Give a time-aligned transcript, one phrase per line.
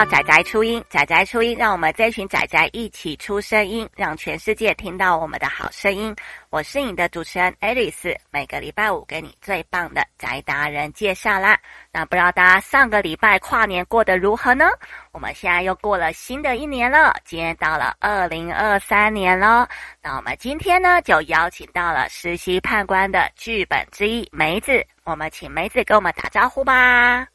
[0.00, 0.84] 大家好，欢迎来到宅宅初音。
[0.88, 6.16] 仔仔初音，让我们这群仔仔一起出声音，让全世界听到我们的好声音。
[6.48, 11.58] 我是你的主持人 Alice，每个礼拜五给你最棒的宅达人介绍啦。
[11.92, 14.70] 那不知道大家上个礼拜跨年过得如何呢？
[15.12, 19.66] 我们现在又过了新的一年了，今天到了二零二三年喽。
[20.02, 27.26] 那我们今天呢，就邀请到了实习判官的剧本之一梅子，我们请梅子给我们打招呼吧。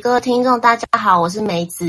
[0.00, 1.86] 各位听众，大家好，我是梅子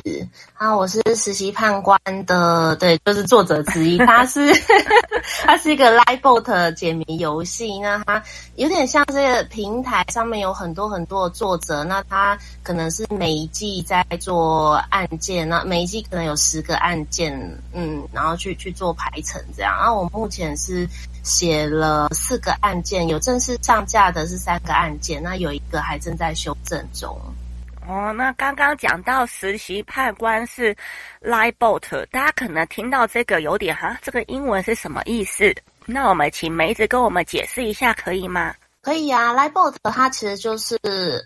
[0.55, 3.97] 啊，我是实习判官的，对，就是作者之一。
[3.97, 4.53] 他是
[5.45, 8.21] 他是一个 live bot 解谜游戏，那它
[8.57, 17.33] 有点像这个平台上面有很多很多的作者，那他可能是每一季在做案件，那每一季可能有十个案件，
[17.71, 19.73] 嗯，然后去去做排程这样。
[19.77, 20.85] 然后我目前是
[21.23, 27.17] 写了四个案件，有正式上架的是三个案件，那有一个还正在修正中。
[27.85, 30.73] 哦，那刚刚讲到实习判官是
[31.21, 35.53] lie bot，大家可能听到这个有点哈，这个英文是什么意思？
[35.85, 38.55] 那我们请梅子跟我们解释一下，可以吗？
[38.83, 40.77] 可以啊，Liebot 它其实就是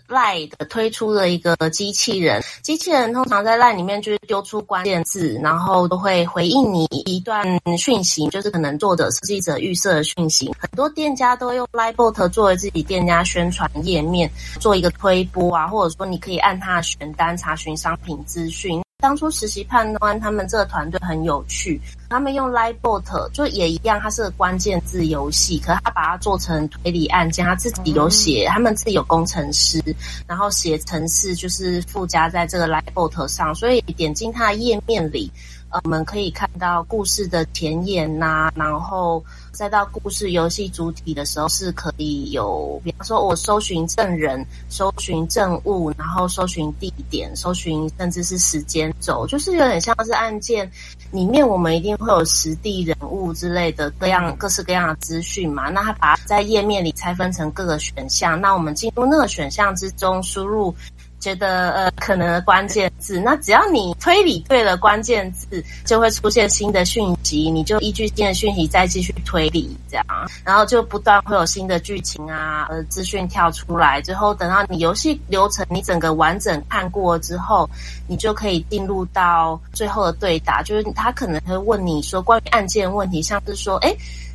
[0.06, 2.40] LINE 的推出的一个机器人。
[2.62, 7.44] 机器人通常在 Lie 里面就是丢出关键字，然后都会回应你一段
[7.76, 10.54] 讯息，就是可能作者、设计者预设的讯息。
[10.56, 18.80] 很多店家都用 Liebot 作为自己店家宣传页面，做一个推播啊，或者说你可以按它的选单查询商品资讯。
[19.00, 29.80] 当初实习判官他们这个团队很有趣，他们用 Livebot 就也一样，它是个关键字游戏，可是他把它做成推理案件，他自己有写，他们自己有工程师，
[30.26, 35.30] 然后写程式就是附加在这个 Livebot 上，所以点进它的页面里。
[35.70, 39.22] 呃，我们可以看到故事的前言呐、啊，然后
[39.58, 50.70] 再到故事游戏主体的时候，是可以有，比方说我搜寻证人、搜寻证物，然后搜寻地点、搜寻甚至是时间轴，就是有点像是案件
[51.10, 55.70] 里面我们一定会有实地人物之类的各样各式各样的资讯嘛。
[55.70, 60.72] 那它把在页面里拆分成各个选项，那我们进入那个选项之中输入。
[61.20, 70.06] 觉得呃可能的关键字，那只要你推理对了关键字，就会出现新的讯息，你就依据新的讯息再继续推理，这样，
[70.44, 77.68] 然后就不断会有新的剧情啊，呃资讯跳出来，最后等到你游戏流程你整个完整看过之后，
[78.06, 83.94] 你就可以进入到最后的对答，就是他可能会问你说关于案件问题，像是说，哎，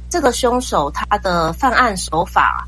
[0.10, 2.68] 这个凶手他的犯案手法。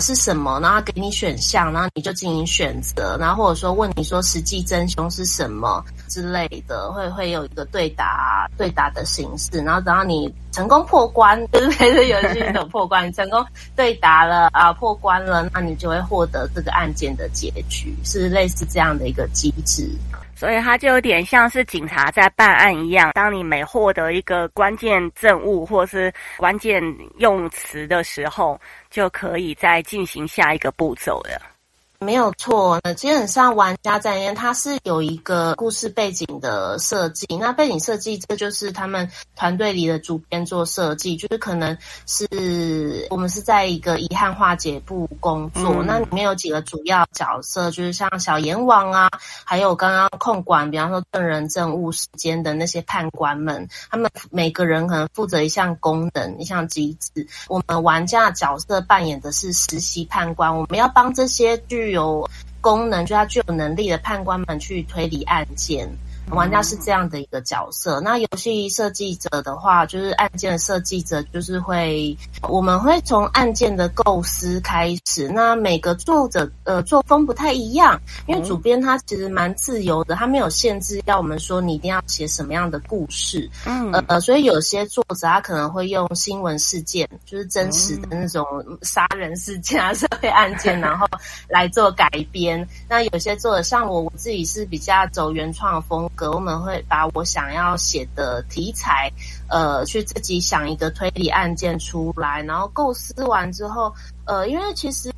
[0.00, 0.58] 是什么？
[0.60, 19.90] 然后给你选项，然后你就进行选择，然后或者说问你说实际真凶是什么之类的，会会有一个对答对答的形式，然后等到你成功破关， 就是陪着游戏有破关，成功对答了啊，破关了，那你就会获得这个案件的结局，是类似这样的一个机制。
[20.36, 26.82] 所以它就有点像是警察在办案一样，当你每获得一个关键证物或是关键
[27.16, 28.60] 用词的时候，
[28.90, 31.55] 就可以再进行下一个步骤了。
[31.98, 37.26] 没有错，那基本上玩家在里面，它是有一个故事背景的设计。
[37.38, 49.08] 那背景设计，这就是他们团队里的主编做设计，就是可能是我们是在一个遗憾化解部工作，嗯、那里面有几个主要角色，就是像小阎王啊，
[49.44, 57.26] 还有刚刚控管，比方说证人、证物、时间的那些判官们，他们每个人可能负责一项功能、一项机制。
[57.48, 61.85] 我们玩家角色扮演的是实习判官，我们要帮这些剧。
[61.86, 62.28] 具有
[62.60, 65.88] 功能，就要具有能力的判官们去推理案件。
[66.30, 72.16] 玩家是这样的一个角色，那游戏设计者的话，就是案件的设计者，就是会，
[72.48, 75.28] 我们会从案件的构思开始。
[75.28, 83.48] 那每个作者呃作风不太一样，因为主编他其实蛮自由的，他没有限制要我们说你一定要写什么样的故事。
[83.64, 88.44] 嗯呃，所以有些作者他可能会用新闻事件，就是真实的那种
[88.82, 91.06] 杀人事件啊、社会案件，然后
[91.48, 92.66] 来做改编。
[92.88, 96.32] 那有些作者像我，我自己是比较走原创风格。
[96.32, 99.12] 我们会把我想要写的题材，
[99.48, 105.12] 呃，去自己想一个推理案件出来，然后构思完之后，呃，因为其实，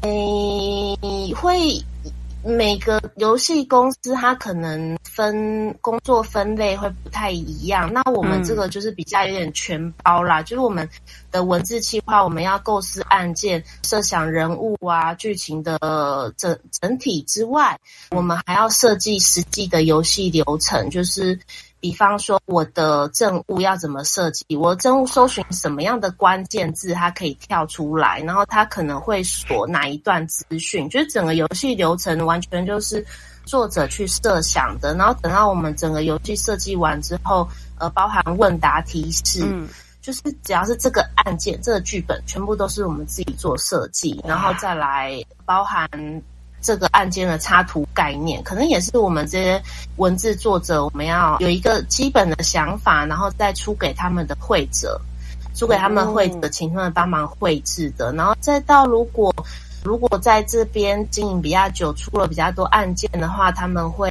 [0.00, 1.84] 诶，会。
[2.42, 10.88] 每个游戏公司它可能分工作分类会不太一样，那我们这个就是比较有点全包啦，嗯、就是我们
[11.30, 17.78] 的文字企划，我们要构思案件、设想人物啊、剧情的整整体之外，
[18.10, 21.38] 我们还要设计实际的游戏流程，就是。
[21.80, 24.44] 比方说，我的证物要怎么设计？
[24.54, 30.88] 我的证物搜寻什么样的关键字，它可以跳出来，然后它可能会锁哪一段资讯？
[30.90, 33.04] 就是整个游戏流程完全就是
[33.44, 34.94] 作者去设想的。
[34.94, 37.48] 然后等到我们整个游戏设计完之后，
[37.78, 39.66] 呃，包含问答提示，嗯，
[40.02, 45.88] 就是只要是这个案件、这个剧本，全部都是我们自己做设计，然后再来包含
[46.60, 49.62] 这个案件的插图概念，可能也是我们这些
[49.96, 55.00] 文字作者，我们要有一个基本的想法，然后再出给他们的绘者。
[55.52, 59.34] 出给他们绘者，请他们帮忙绘制的，然后再到如果
[59.82, 64.08] 如果在这边经营比较久，出了比较多案件的话，他们会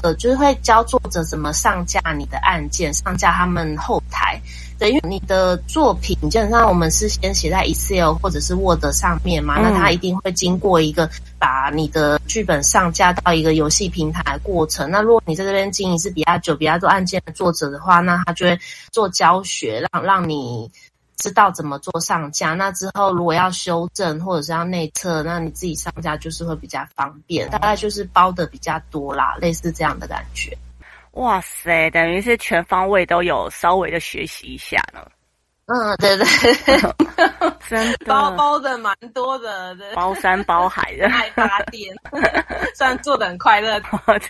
[0.00, 4.40] 呃就是会教作者怎么上架你的案件，上架他们后台。
[4.78, 14.88] 对，因为你的作品基本上我们是先写在 Excel 或者是 Word 上面嘛，那它一定会经过一个把你的剧本上架到一个游戏平台的过程。
[14.88, 18.56] 那如果你在这边经营是比较久、比较多案件的作者的话，那他就会
[18.92, 20.70] 做教学，让让你
[21.16, 22.54] 知道怎么做上架。
[22.54, 27.50] 那之后如果要修正或者是要内测，那你自己上架就是会比较方便。
[27.50, 30.56] 大概就是包的比较多啦，类似这样的感觉。
[31.18, 35.00] 哇塞，等于是全方位都有稍微的学习一下呢。
[35.66, 36.26] 嗯，对对，
[37.68, 41.94] 真的包包的蛮多的，包山包海的 爱发电，
[42.74, 43.78] 虽然做的很快乐，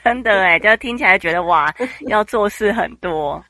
[0.02, 1.72] 真的哎，就听起来觉得哇，
[2.08, 3.42] 要做事很多。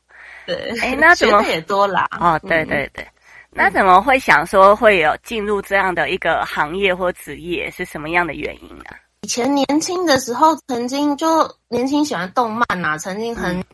[0.44, 2.06] 对，哎，那怎么也多啦？
[2.20, 3.06] 哦，对对对，
[3.50, 7.70] 那怎么会想说会有进入这样的一个行业或职业？
[7.70, 8.84] 是什么样的原因呢？
[9.22, 13.64] 以前年轻的时候，曾经就年轻喜欢动漫啊，曾经很、嗯、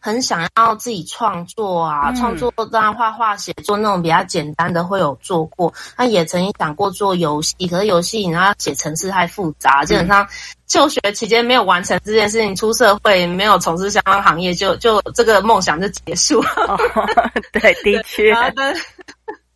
[0.00, 5.72] 很想要自己创作啊，嗯、创作当然画画、写作那种比较简单的会有做过。
[5.96, 10.26] 那也曾经想过做游戏，可是游戏你要写程式太复杂，基本上
[10.66, 16.48] 就学期间没有完成这件事情，出社会没有从事相关行业，就就这个梦想就结束了。
[16.66, 16.78] 哦、
[17.52, 18.34] 对，的确。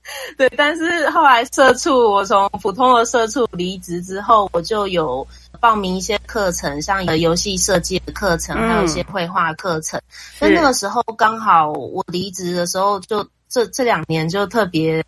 [0.36, 5.26] 对，但是后来社畜，我从普通的社畜离职之后，我就有
[5.60, 10.00] 报名一些课程，像游戏设计的课程，还有一些绘画课程。
[10.40, 15.04] 那、嗯、那个时候刚好我离职的时候就，就这这两年就特别。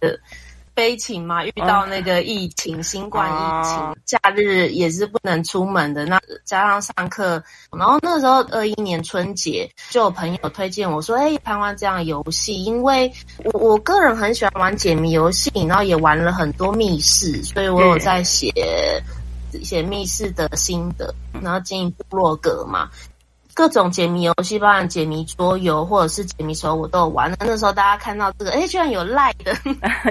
[0.81, 6.07] 悲情嘛，遇到那个疫情，哦、新冠疫情，哦、假日也是不能出门的。
[6.07, 13.13] 那加上上课，然后那个时候二一年春节，就有朋友推荐我说：“哎，盘玩这样的游戏，因为
[13.45, 18.51] 我我个人很喜欢玩解谜游戏，然后也玩了很多密室，所以我有在写
[19.63, 22.89] 写密室的心得，然后经营部落格嘛。”
[23.61, 27.31] 各种解谜游戏，包含解谜桌游或者是解谜手，我都有玩。
[27.41, 29.55] 那时候大家看到这个，哎，居然有赖的，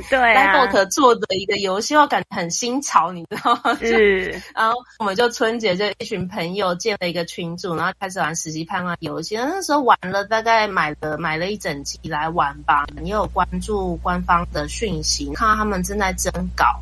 [0.07, 3.74] 对啊，Livebot 做的一个游戏，我感觉很新潮，你知道吗？
[3.81, 4.40] 是。
[4.54, 9.36] 然后我们就春节就一群朋友建了一个群组，然后开始玩实际判断游戏。
[9.36, 16.80] 那时候玩了大概买了买了一整季来玩吧，也有关注官方的讯息，看到他们正在征稿。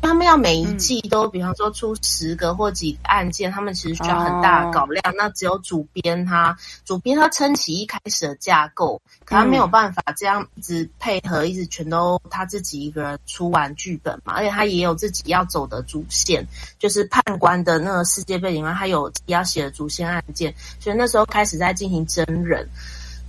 [0.00, 5.02] 他们要每一季都，嗯、比方说出十个或几个案件，他们其实需要很大的稿量。
[5.10, 14.34] 哦、那只有主编他，主编他撑起一开始的架构，可他没有办法这样一直配合，一直全都他自己一个人出完剧本嘛。
[14.34, 16.46] 而且他也有自己要走的主线，
[16.78, 22.68] 就是判官的那个世界背景嘛，他有要写的主线案件，所以那时候开始在进行真人。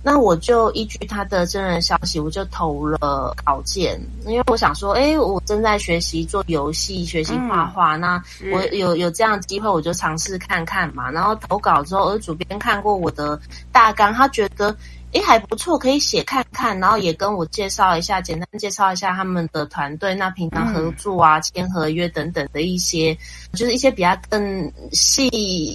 [0.02, 11.10] 那我就依据他的真人消息，我就投了稿件，因为我想说，哎，我正在学习做游戏，学习画画，嗯、那我有有这样的机会，我就尝试看看嘛。
[11.10, 13.38] 然后投稿之后，而主编看过我的
[13.70, 14.74] 大纲，他觉得，
[15.12, 23.16] 哎，还不错，可以写看看，然后也跟我介绍一下，简单介绍一下他们的团队，那平常合作啊、签合约等等的一些，
[23.52, 25.28] 就是一些比较更细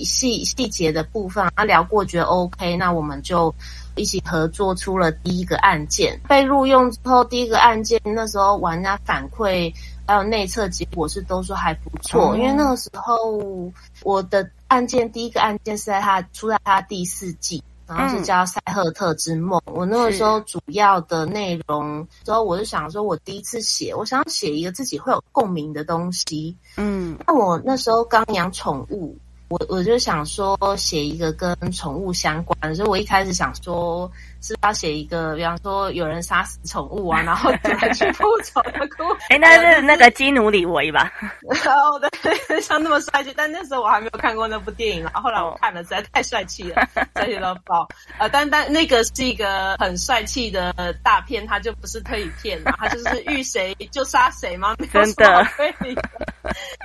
[0.03, 3.53] 细细节的部分，啊聊过觉得 OK，那我们就。
[3.97, 9.73] 一起合作出了第一个案件，被录用之后，第一个案件那时候玩家反馈
[10.05, 13.71] 还有内测结果是都说还不错，嗯、因为那个时候
[14.03, 19.59] 我的案件第一个案件是在他出在他第四季，然后是叫《赛赫特之梦》。
[19.65, 26.57] 嗯、我那个时候主要的内容之后，我就想说，我第一次写，我想写一个自己会有共鸣的东西。
[26.77, 29.17] 嗯，那我那时候刚养宠物。
[29.55, 39.27] 我我就想说写一个跟宠物相关的，所以我一开始想说是要写一个，比方说有人杀死宠物啊，然后怎么去复仇的故事。
[39.31, 41.09] 哎，那是那个基努里维吧？
[41.47, 46.85] 哦，对，像那么帅气，但那时候我还没有看过那部电影，然后后来我看了，实在太帅气了，
[47.15, 47.87] 帅气到爆。
[48.17, 54.75] 呃，但但那个是一个很帅气的大片，它就不是推理片嘛，它就是遇谁就杀谁吗？
[54.91, 55.47] 真的，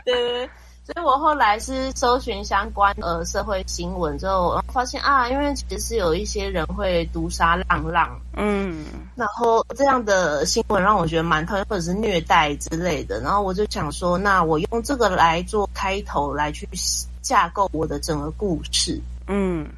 [0.05, 0.49] 对。
[0.93, 16.69] 所以我后来是搜寻相关呃社会新闻之后，然后发现啊，因为其实是有一些人会毒杀浪浪，嗯，然后这样的新闻让我觉得蛮讨厌，或者是虐待之类的，然后我就想说，那我用这个来做开头来去。
[17.23, 18.99] 架构我的整个故事。
[19.29, 19.69] 嗯，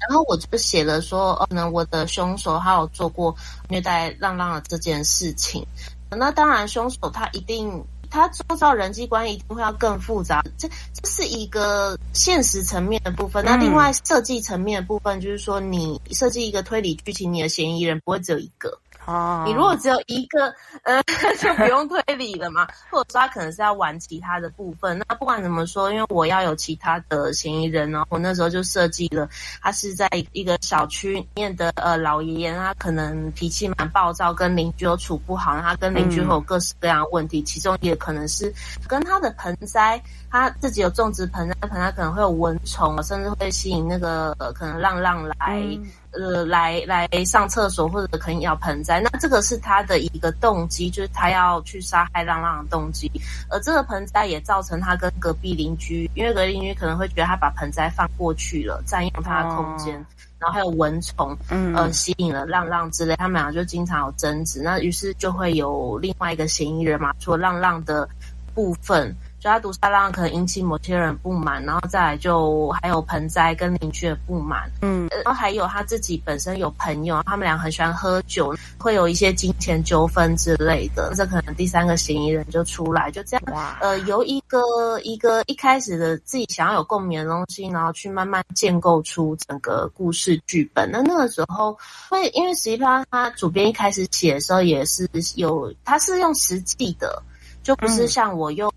[0.00, 3.34] 然后我就写了说，可能我的凶手他有做过
[3.68, 5.64] 虐待浪浪的这件事情。
[6.10, 7.82] 那当然，凶手他一定。
[8.10, 13.44] 他塑造人际关系一定会要更复杂，这这是一个现实层面的部分。
[13.44, 18.78] 那另外设计层面的部分，就是说你设计一个推理剧情，你的嫌疑人不会只有一个。
[19.06, 21.02] 哦，你如果只有一个， 呃，
[21.38, 22.66] 就不用推理了嘛。
[22.90, 24.98] 或者说他可能是要玩其他的部分。
[24.98, 29.28] 那不管怎么说，因为我要有其他的嫌疑人，然后我那时候就设计了，
[29.62, 38.52] 他是在一个小区里面的呃老爷爷，他可能脾气蛮暴躁，跟邻居又处不好，然后他跟邻居会有各式各样的问题，嗯、其中也可能是
[38.86, 45.60] 跟他的盆栽，他自己有种植盆栽，盆栽可能会有蚊虫，甚至会吸引那个、呃、可能浪浪来。
[45.60, 53.10] 嗯呃，来来上厕所或者可能要盆栽，那这个是他的一个动机，就是他要去杀害浪浪的动机。
[53.50, 60.06] 而这个盆栽也造成他跟隔壁邻居，因为隔壁邻居可能会觉得他把盆栽放过去了，占用他的空间，哦、
[60.38, 64.62] 然后还有蚊虫，嗯，呃，吸引了浪浪之类，他们俩就经常有争执。
[64.62, 68.08] 那于是就会有另外一个嫌疑人嘛，除了浪浪的
[68.54, 69.14] 部分。
[69.40, 90.90] 就他毒杀浪浪可能引起某些人不满，然后再来就还有盆栽跟邻居的不满，嗯，然后还有他自己本身有朋友，他们俩很喜欢喝酒，会有一些金钱纠纷之类的，这可能第三个嫌疑人就出来，就这样，哇呃，由一个一个一开始的自己想要有共鸣的东西，然后去慢慢建构出整个故事剧本。
[90.90, 91.78] 那那个时候
[92.08, 97.22] 会因为实际上他主编一开始写的时候也是有，他是用实际的。
[97.68, 98.72] 就不是像我用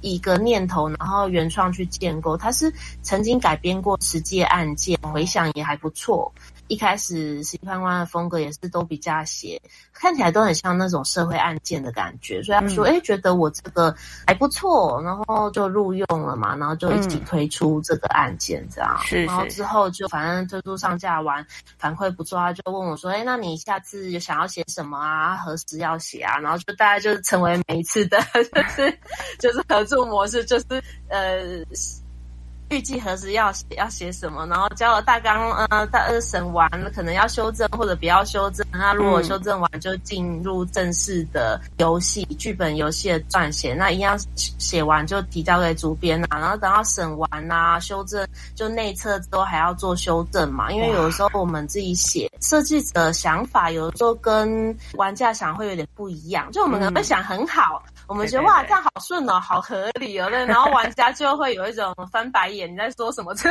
[0.00, 6.32] 一个念头，然后原创去建构，它是曾经改编过实际案件，回想也还不错。
[6.68, 9.60] 一开始实际判官的风格也是都比较写，
[9.92, 13.94] 看起来都很像那种社会案件的感觉，所以他说，哎、嗯，觉得我这个
[14.26, 18.98] 还不错，然后就录用了嘛，然后就一起推出这个案件这样。
[19.04, 21.46] 是、嗯，然后之后就反正推出上架完
[21.78, 25.36] 反馈不错，他就问我说，哎，那你下次想要写什么啊？
[25.36, 26.38] 何时要写啊？
[26.38, 28.18] 然后就大概就成为每一次的，
[28.52, 28.98] 就是
[29.38, 30.64] 就是合作模式，就是
[31.08, 31.64] 呃。
[32.70, 38.66] 预计何时要写要写什么，然后交了大纲，呃，大二审完了，可能要修正或者不要修正。
[38.72, 43.72] 那如果修正完，就进入正式的游戏剧本游戏的撰写。
[43.74, 50.72] 那一样写完就提交给主编啊，然后等到审完啊，修正就内测之后还要做修正嘛。
[50.72, 56.50] 因为有的时候我们自己写设计者想法，有的时候跟玩家想会有点不一样。
[56.50, 60.44] 就我们可能会想很好，嗯、我们觉得哇这样好顺哦，好合理哦，对。
[60.46, 62.72] 然后玩家就会有一种翻白眼。
[62.72, 63.34] 你在说什么？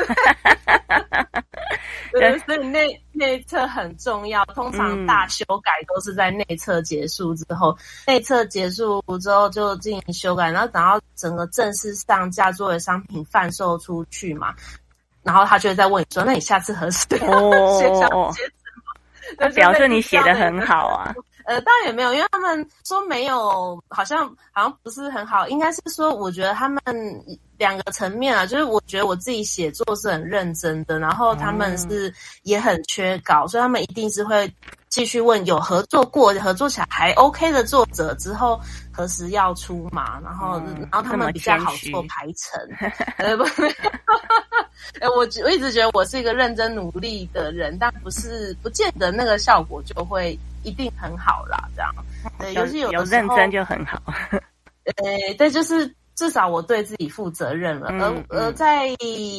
[2.11, 4.45] 对，所以内内测很重要。
[4.45, 14.55] 通常大修改都是在内测结束之后，内测、嗯、结束之后就进行修改，然后等到整个正式上架作为商品贩售出去嘛，
[15.23, 18.33] 然后他就会再问你说：“那你下次何时哦，写什么？”
[19.37, 21.13] 那表示你写的很好啊。
[21.45, 25.47] 呃，当然也没有，因为他们说没有，好像好像不是很好。
[25.47, 26.81] 应该是说，我觉得他们
[27.57, 34.51] 两个层面啊，就是我觉得我自己写作是很认真的，然后他们是也很缺稿，嗯、所以他们一定是会
[34.89, 38.59] 继续问有合作过、合作起来还 OK 的作者之后
[38.91, 42.91] 何时要出嘛，然后、嗯、然后他们比较好做排程。
[43.17, 43.43] 呃不，
[44.99, 50.37] 呃我我一直觉得我是一个认真努力的人，但不是不见得那个效果就会。
[50.65, 51.93] 一定很好啦，这样，
[52.39, 54.01] 对，尤其有，有认真就很好。
[54.97, 57.89] 呃，对，就是至少我对自己负责任了。
[57.91, 58.89] 嗯、而而在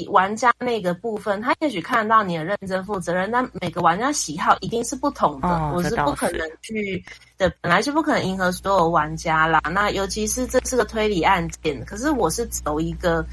[0.08, 7.04] 玩家那个部分，他也许看到你的认真负责任，但每个玩家喜好一定是不同的，哦、我是不可能去
[7.36, 9.60] 的，本来就不可能迎合所有玩家啦。
[9.68, 13.26] 那尤其是这是个推理案件，可是我是走一个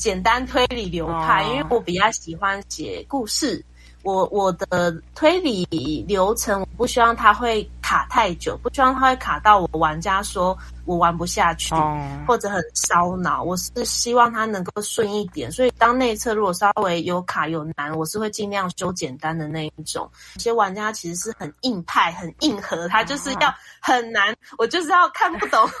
[0.00, 3.62] 简单推理流派，哦、因为我比较喜欢写故事。
[4.02, 5.66] 我我的推理
[6.08, 13.42] 流程，我不希望它会卡太久，不希望它会卡到我玩家说我玩不下去，嗯、或者很烧脑。
[13.42, 20.08] 我是希望它能够顺一点，所以当内测如果稍微有卡有难，我是会尽量修简单的那一种。
[20.36, 25.68] 有些玩家其实是很硬派、很硬核，他就是要很难，我就是要看不懂。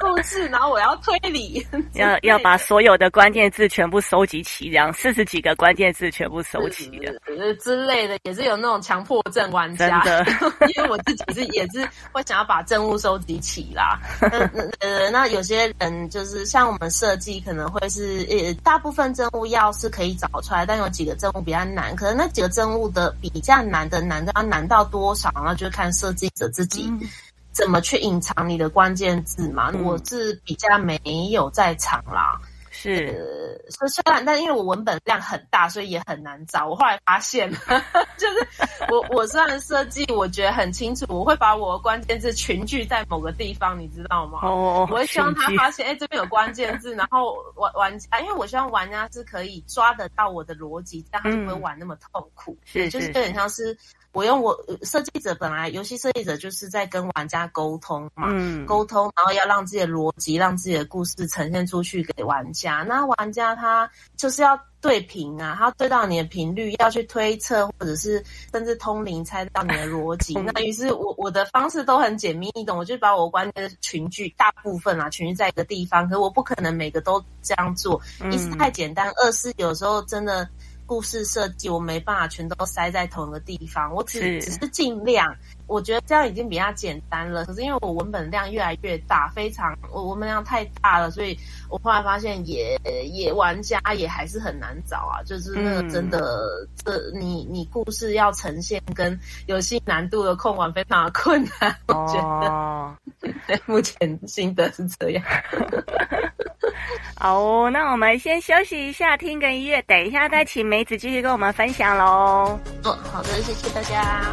[0.00, 10.24] 故事，然后我要推理，要 要把所有的关键字全部收集齐，这样四十几个关键字全部收齐的，之类的，也是有那种强迫症玩家，真的
[10.68, 14.00] 因为我自己是也是会想要把证物收集起啦。
[14.20, 14.38] 那
[14.80, 26.88] 呃，那有些人就是像我们设计，可能会是呃，大部分证物要是可以找出来，但有几个证物比较难，可能那几个证物的比较难的难的要难到多少，然后就看设计者自己。
[26.90, 27.08] 嗯
[27.52, 29.72] 怎么去隐藏你的关键字嘛？
[29.74, 30.96] 嗯、我是比较没
[31.32, 32.40] 有在场啦，
[32.70, 36.66] 是，虽虽然，但因为我文本量很大，所以也很难找。
[36.68, 37.50] 我后来发现，
[38.16, 38.48] 就是
[38.90, 44.40] 我我虽然设计，我觉得很清楚，我会把我的关键字群聚在某个地方，你知道吗？
[44.42, 52.56] 哦，我会希望他发现，哎，这边有关键字，然后玩玩家，因为我希望玩家是可以抓得到我的逻辑，这样他就不会玩那么痛苦。
[52.64, 53.76] 是，就是有点像是。
[54.12, 62.82] 我用我设计者本来游戏设计者就是在跟玩家沟通嘛，嗯，沟通，然后要让自己的逻辑，让自己的故事呈现出去给玩家。
[62.82, 70.34] 那玩家他就是要对频啊，他要对到你的频率，要去推测，或者是甚至通灵猜到你的逻辑。
[70.42, 78.00] 那于是我我的方式都很简密易懂，我就把我关键的群聚大部分啊群聚在一个地方，可是我不可能每个都这样做，
[78.32, 80.48] 一是太简单，二是有时候真的。
[80.90, 85.32] 故事设计我没办法全都塞在同一个地方，我只只是尽量，
[85.68, 87.44] 我觉得这样已经比较简单了。
[87.44, 92.76] 可是因为我文本量越来越大，非常我文本量太大了，所以我后来发现也
[93.08, 95.22] 也玩家也还是很难找啊。
[95.22, 99.16] 就是那个真的，嗯、这你你故事要呈现跟
[99.46, 102.48] 游戏难度的控管非常的困难，我觉得。
[102.48, 102.96] 哦、
[103.66, 105.24] 目前心得是这样。
[107.20, 112.58] 哦，那我们先休息一下，听个音乐，等一下再请梅子继续跟我们分享喽。
[112.84, 114.26] 哦，好的，谢谢大家。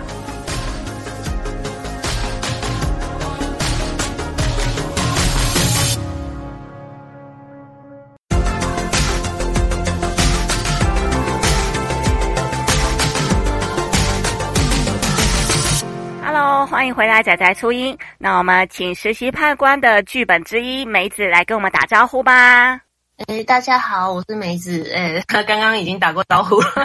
[16.88, 17.98] 欢迎回来，仔仔初音。
[18.18, 22.87] 那我们请实习判官的剧本之一梅子来跟我们打招呼吧。
[23.26, 24.92] 哎，大家好，我是梅子。
[24.94, 26.68] 哎，他 刚刚已经打过招呼了。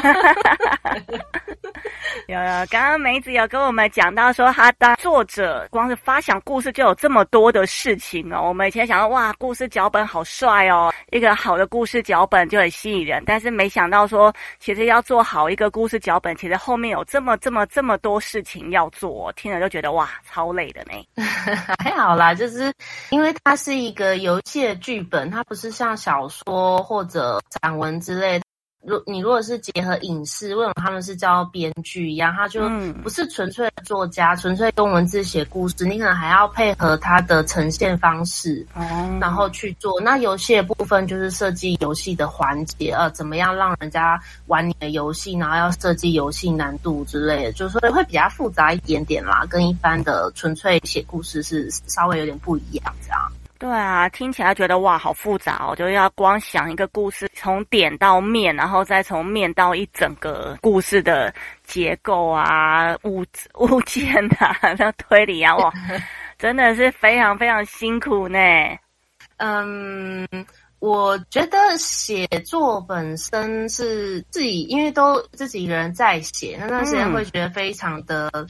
[2.26, 8.48] 有有，刚刚梅子有跟我们讲到说，他当作者，光是发想故事就有这么多的事情哦。
[8.48, 13.22] 我们以前想到，哇，故事脚本好帅哦，一个好的故事脚本就很吸引人。
[13.26, 20.92] 但是没想到说，其实要做好一个故事脚本，其实后面有这么这么这么多事情要做，听了就觉得哇，超累的呢。
[21.84, 22.72] 还好啦，就是
[23.10, 28.44] 因为它是一个游戏的剧本，它不是像小说或者散文之类的。
[28.84, 32.34] 如你如果是结合影视，为什么他们是叫编剧一样？
[32.34, 32.68] 他就
[33.00, 38.66] 不是纯粹的作家，纯粹用文字写故事，你可能还要配合他的呈现方式，
[39.20, 40.00] 然后去做。
[40.00, 53.32] 那游戏的部分就是设计游戏的环节，呃，怎么样让人家玩你的游戏，然后要设计游戏难度之类的，就是说会比较复杂一点点啦，跟一般的纯粹写故事是稍微有点不一样，这样。
[53.62, 55.76] 对啊，听起来觉得哇，好复杂哦！
[55.76, 63.24] 就要光想一个故事，从点到面，然后再从面到一整个故事的结构啊、物
[63.60, 65.72] 物件啊、那推理啊，哇，
[66.36, 68.38] 真的是非常非常辛苦呢。
[69.36, 70.26] 嗯，
[70.80, 78.28] 我觉得写作本身是自己，因为都自己一个人在写，那段时间会觉得非常的。
[78.34, 78.48] 嗯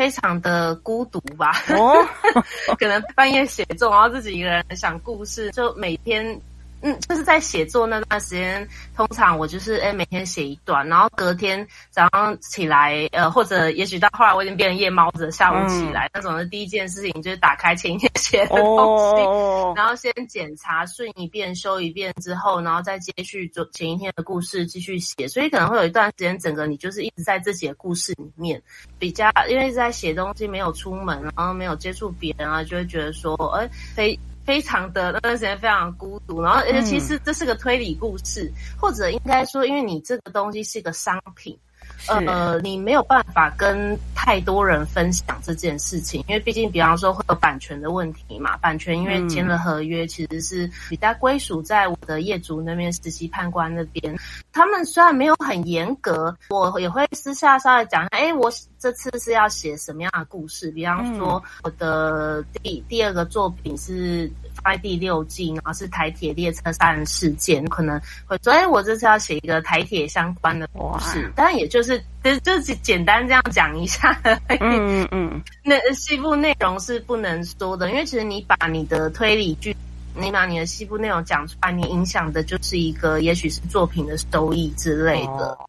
[0.00, 1.94] 非常的孤独吧，哦，
[2.80, 6.40] 可能半夜写作，然后自己一个人想故事，就每天。
[6.82, 8.66] 嗯，就是在写作那段时间，
[8.96, 28.62] 通常我就是哎每天写一段，然后隔天早上起来，呃，或者也许到后来我已经变成夜猫子，下午起来、嗯、那种的第一件事情就是打开前一天写的东西，哦、然后先检查顺一遍、修一遍之后，然后再接续做前一天的故事继续写，所以可能会有一段时间，整个你就是一直在自己的故事里面，
[28.98, 34.18] 比较因为一直在写东西，没有出门，然后没有接触别人啊，就会觉得说，哎，非。
[34.44, 41.58] 非常的那段时间非常孤独，然后而且其实这是个推理故事，嗯、或者应该说，因为你这个东西是一个商品。
[42.08, 48.56] 呃，你没有办法跟太多人分享这件事情，因为毕竟，比方说会有版权的问题嘛。
[48.58, 54.16] 版权因为签了合约，其实是比较归属在我的业主那边，实习判官那边。
[54.52, 60.70] 他们虽然没有很严格，我也会私下稍微讲，哎，我这次是要写什么样的故事？
[60.70, 64.30] 比方说，我的第第二个作品是。
[64.64, 74.18] 在第六季，然后是台铁列车杀人事件，可能会说，哎，我这次要写一个台铁相关的故事，哇当然也就是就就简单这样讲一下。
[74.60, 79.76] 嗯嗯，那西部内容是不能说的，因为其实你把你的推理剧，
[80.14, 85.52] 你把你的西部内容讲出来，你影响的就是一个，也许是作品的收益之类的。
[85.52, 85.66] 哦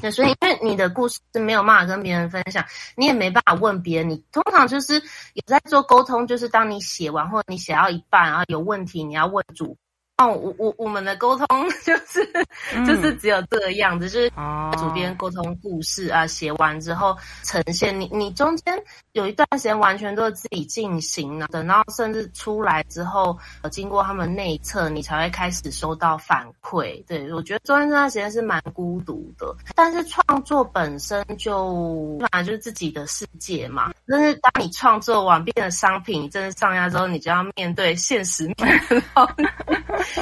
[0.00, 2.64] 对，所以因为你的故事是没有办法跟别人分享，
[2.96, 4.10] 你也没办法问别人。
[4.10, 4.94] 你通常就是
[5.34, 9.76] 有在做沟通，就是当你写完或者你写到一半，然后有问题，你要问主
[10.18, 11.46] 哦，我我我们的沟通
[11.84, 12.26] 就是、
[12.74, 14.30] 嗯、就是只有这个样子，就是
[14.78, 18.00] 主编沟通故事啊，写完之后呈现。
[18.00, 27.04] 你你中间有一段时间完全都是自己进行的，等到甚至出来之后，呃，经过他们内测，你才会开始收到反馈。
[27.06, 33.92] 对，我觉得中间这段时间是蛮孤独的，但是创作本身就本来就是自己的世界嘛。
[34.06, 38.82] 但是当你创作完变成商品，你真的上架之后，你就要面对现实面。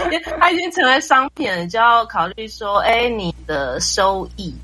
[0.04, 4.54] 因为它已经成为商品了，就要考虑说，哎，你的收益，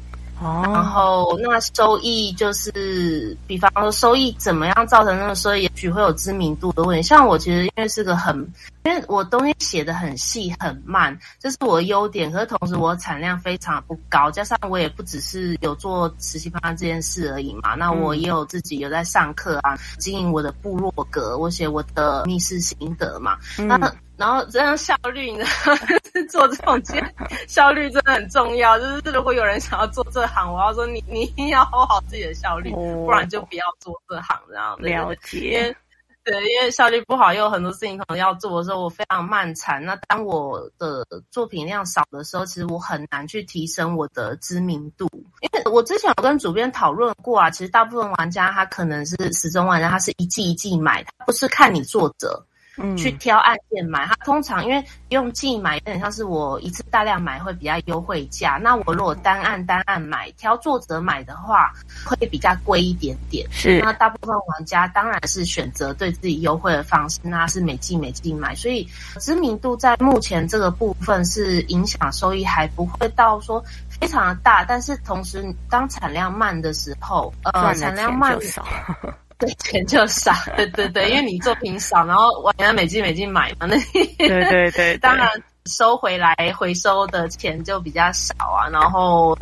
[0.41, 7.03] 哦，然后那收益就是，比方说收益怎么样造成那个收益，也许会有知名度的问题。
[7.03, 8.37] 像我其实因为是个很，
[8.85, 12.33] 因为我东西写的很细很慢，这是我的优点。
[12.33, 17.75] 可是同时我产量非常不高，加上我也不只是有做实习方案这件事而已嘛。
[17.75, 23.37] 那我也有自己有在上课啊，经营我的部落格，我写我的密室心得嘛。
[23.59, 25.81] 嗯、那然后这样效率，你知道吗？
[25.87, 27.15] 就是做这种件
[27.49, 28.79] 效率真的很重要。
[28.79, 34.39] 就是如果有人想要做这行，我要说你你一定要 hold 好自己的效率，哦、不然就不要做这行。
[34.47, 35.75] 这样了解。
[36.23, 39.83] 对，因为效率不好，又有很多事情可能要做的时候，我非常漫长。
[39.83, 45.09] 那当我的作品量少的时候，其实我很难去提升我的知名度。
[45.41, 52.45] 因为我之前有跟主编讨论过啊，其实大部分玩家他可能是死忠玩家，他是一季一季买，他不是看你作者。
[52.83, 58.59] 嗯，去挑案件买，它通常因为用季买有点像是我一次大量买会比较优惠价。
[58.63, 61.73] 那我如果单案单案买，挑作者买的话，
[62.05, 63.47] 会比较贵一点点。
[63.51, 68.55] 是，那大部分玩家当然是选择对自己优惠的方式，那是每季每季买。
[68.55, 68.89] 所以
[69.19, 78.67] 知名度在目前这个部分是影响收益还不会到说非常的大，但是同时当产量慢的时候，呃，产量慢就少。
[79.41, 83.77] 对，钱就少，对对对，因为你作品少，然后玩家每季每季买嘛，那
[84.19, 85.29] 对对对，对， 当然
[85.67, 88.69] 收回来回收的钱就比较少啊。
[88.71, 89.35] 然后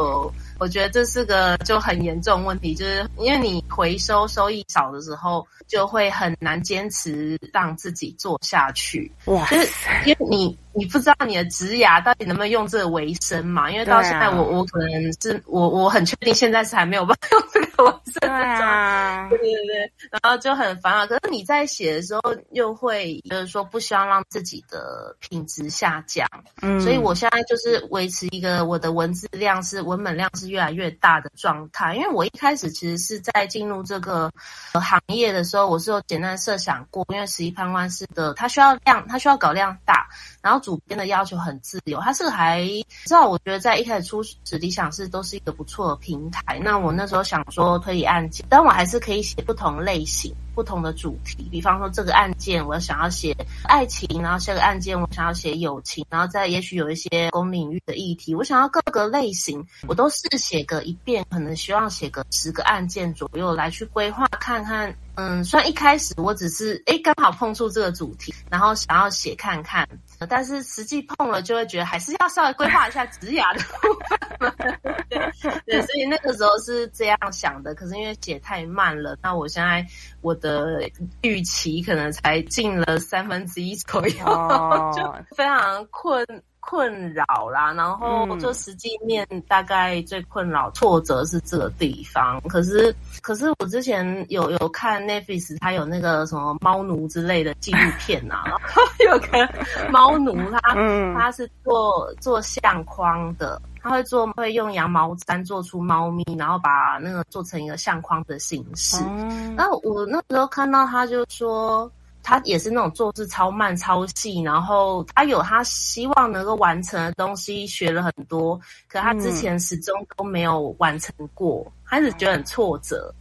[0.58, 9.10] 我觉得这是个就很严重问题，就是因为你回收收益少的时候，就会很难坚持让自己做下去。
[9.26, 9.68] 哇，就是
[10.06, 10.58] 因为你。
[10.74, 13.68] 你不知道你的职涯到底能不能用这个为生嘛？
[13.68, 19.26] 因为到现在我，我、啊、我可能是我我很确定现在是还没有办法用这个为生的状态。
[19.28, 21.04] 对对对对，然后就很烦啊。
[21.04, 22.20] 可是你在写的时候，
[22.52, 26.28] 又会就是说不希望让自己的品质下降。
[26.62, 31.94] 嗯，所以我现在就是维持一个我的文字量是文本量是越来越大的状态。
[31.94, 34.30] 因为我一开始其实是在进入这个
[34.72, 40.08] 行业的时候，我是有简单设想过，因为十一判官师的它需要量，它需要搞量大，
[40.42, 40.58] 然后。
[40.68, 42.62] 主编的要求很自由，他是还
[43.06, 46.58] 知道，我觉得在一开始初始理想是都是一个不错的平台。
[46.62, 50.34] 那我那时候想说推理案件，但我还是可以写不同类型。
[50.54, 64.92] 不同的主题，比方说这个案件我想要写爱情，然后下个案件我想要写友情，然后再也许有一些公领域的议题，我想要各个类型，我都试写个一遍，可能希望写个十个案件左右来去规划看看。
[65.18, 69.86] 嗯，虽然一开始我只是诶刚好碰触这个主题，然后想要写看看，
[70.28, 74.74] 但是实际碰了就会觉得还是要稍微规划一下职涯的部分。
[75.08, 77.74] 对对，所以那个时候是这样想的。
[77.74, 79.84] 可是因为写太慢了，那我现在
[80.20, 80.58] 我的。
[80.68, 80.88] 呃，
[81.22, 84.92] 预期可能才进了三分之一左右，oh.
[84.96, 86.24] 就非常困
[86.68, 87.72] 困扰啦。
[87.72, 92.40] 然后就实际面大概最困扰、挫折是这个地方。
[92.42, 103.60] 可是，可是我之前有有看 Netflix，它有那个什么猫奴之类的纪录片呐、啊， 然后有个猫奴他，他他是做做相框的。
[103.80, 108.98] 他会做，会用羊毛毡做出猫咪，然后把那个做成一个相框的形式。
[109.06, 111.90] 嗯、然后我那时候看到他，就说
[112.22, 123.12] 他也是那种做事超慢、超细，然后他有他希望能够完成的东西，学了很多，可他之前始终都没有完成过，开始觉得很挫折。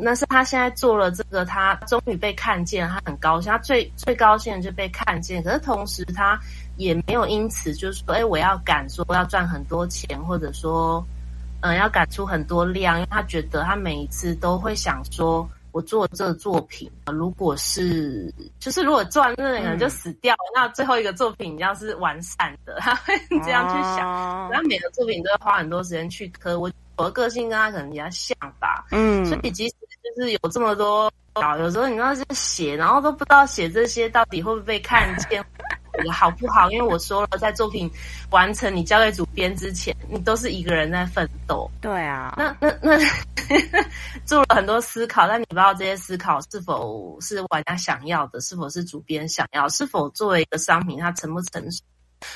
[0.00, 5.42] 那是他现在做了这个，他终于被看见，他很高兴，他最最高兴的就被看见。
[5.42, 6.38] 可是同时他。
[6.78, 11.04] 也没有因此就是说，哎，我要赶说要赚很多钱，或者说，
[11.60, 23.98] 嗯，要赶出很多量，因为他觉得他每一次都会想说，我做这个作品，如果是就是如果做完那个人就死掉了，嗯，那最后一个作品要是完善的，他会这样去想。
[24.50, 31.12] 然后，每个作品都要花很多时间去磕，我我的个性跟他可能比较像吧，嗯，所以即使就是有这么多，
[31.58, 35.44] 有时候你知道是写，然后都不知道写这些到底会不会被看见。
[36.10, 36.70] 好不好？
[36.70, 37.90] 因为我说了，在作品
[38.30, 41.70] 完成你交给主编之前，你都是一个人在奋斗。
[41.80, 42.98] 对啊，那那那
[44.24, 51.82] 做了很多思考，但你不知道这些思考是否是玩家想要的，是否是主编想要，是否作为一个商品它成不成熟？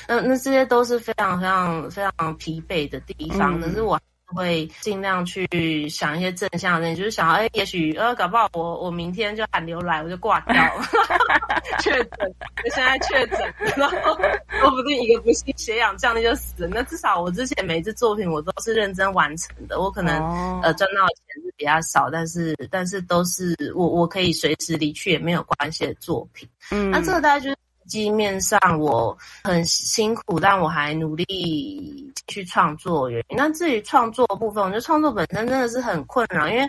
[0.07, 3.59] 那那这些都是非常非常非常疲惫的地方。
[3.61, 3.99] 可是我。
[4.33, 10.83] 会尽量去想一些正向的，就是想，哎，也许呃，搞不好我我明天就寒流来，我就挂掉了，
[11.81, 14.17] 确诊，我现在确诊，然后
[14.59, 16.69] 说不定一个不幸血氧降低就死了。
[16.73, 26.49] 那至少我之前每一次作品我都是认真完成的，我可能、哦、呃赚到的钱是比较少，但是但是都是我我可以随时离去也没有关系的作品。
[26.71, 27.57] 嗯，那这个大概就是。
[27.93, 33.07] 机面上我很辛苦，但我还努力去创作。
[33.07, 36.67] 原因，那至于创作部分，我觉得创作本身真的是很困扰，因为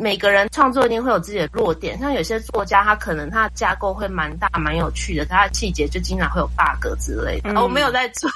[0.00, 1.98] 每个人创作一定会有自己的弱点。
[1.98, 7.50] 像有些作家，他可能他的架构会蛮大、蛮有趣的，他的细节就经常会有 bug 之类的。
[7.50, 8.30] 嗯、我没有在做，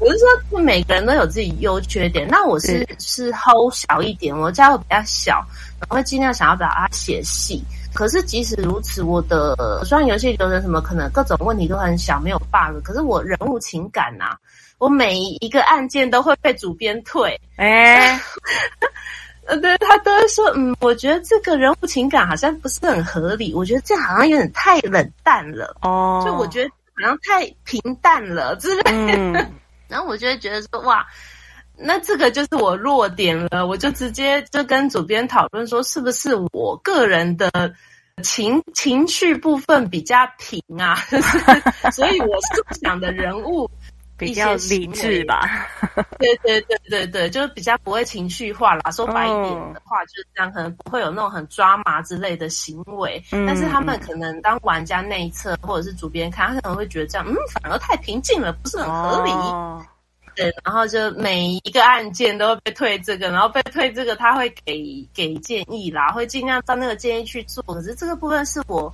[0.00, 0.18] 我是
[0.50, 2.28] 说，每个人都有自己优缺点。
[2.28, 5.42] 那我是 是 hold 小一点，我的架构比较小，
[5.88, 7.64] 我会尽量想要把它写细。
[7.94, 14.38] 可是即使如此，我的虽然游戏流程什么可能各种问题都很小，没有 bug，可是我人物情感呐、啊，
[14.78, 17.40] 我每一个案件都会被主编退。
[17.56, 18.20] 哎，
[19.46, 25.76] 呃，对他都会说，嗯，我觉得这个人物情感好像不是很合理，我觉得这好像有点太冷淡了。
[25.82, 29.14] 哦，就我觉得好像太平淡了之类的。
[29.16, 29.32] 嗯、
[29.88, 31.06] 然后我就会觉得说，哇。
[31.76, 37.50] 那这个就是我弱点了，我就直接就跟主编讨论说，是不是我个人的
[38.22, 40.94] 情情绪部分比较平啊？
[41.92, 43.68] 所以我设想的人物
[44.16, 45.66] 比较理智吧？
[46.20, 48.90] 对对对对对，就是比较不会情绪化啦。
[48.92, 53.20] 说白一点的话，就是这样，可能不会有那种很抓麻之类的行为。
[53.30, 59.32] 但是他们可能当玩家内测或者是主编看，他可能会觉得这样，嗯，反而太平静了，不是很合理。
[60.34, 67.62] 对，然后就每一个案件都会被退这个，然后被退这个，他会给给建议啦，会尽量照那个建议去做。
[67.62, 68.92] 可是这个部分是我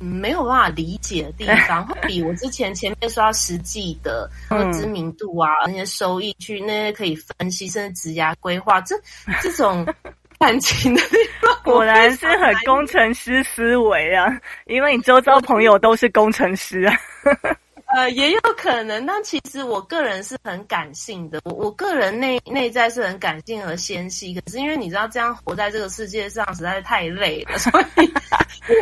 [0.00, 8.96] 嗯没有办法理解的地方， 会比我之前前面说到实际的或知名度啊、嗯、那些收益去那些可以分析，甚至职涯规划这
[9.40, 9.86] 这种
[10.38, 14.26] 感情的地方，果然是很工程师思维啊，
[14.66, 16.96] 因为你周遭朋友都是工程师啊。
[17.94, 28.12] 呃，也有可能，但其实我个人是很感性的，我我个人内内在是很感性和纤细，可是因为你知道这样活在这个世界上实在是太累了， 所以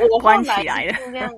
[0.08, 0.44] 我我后来是
[1.04, 1.32] 尽量，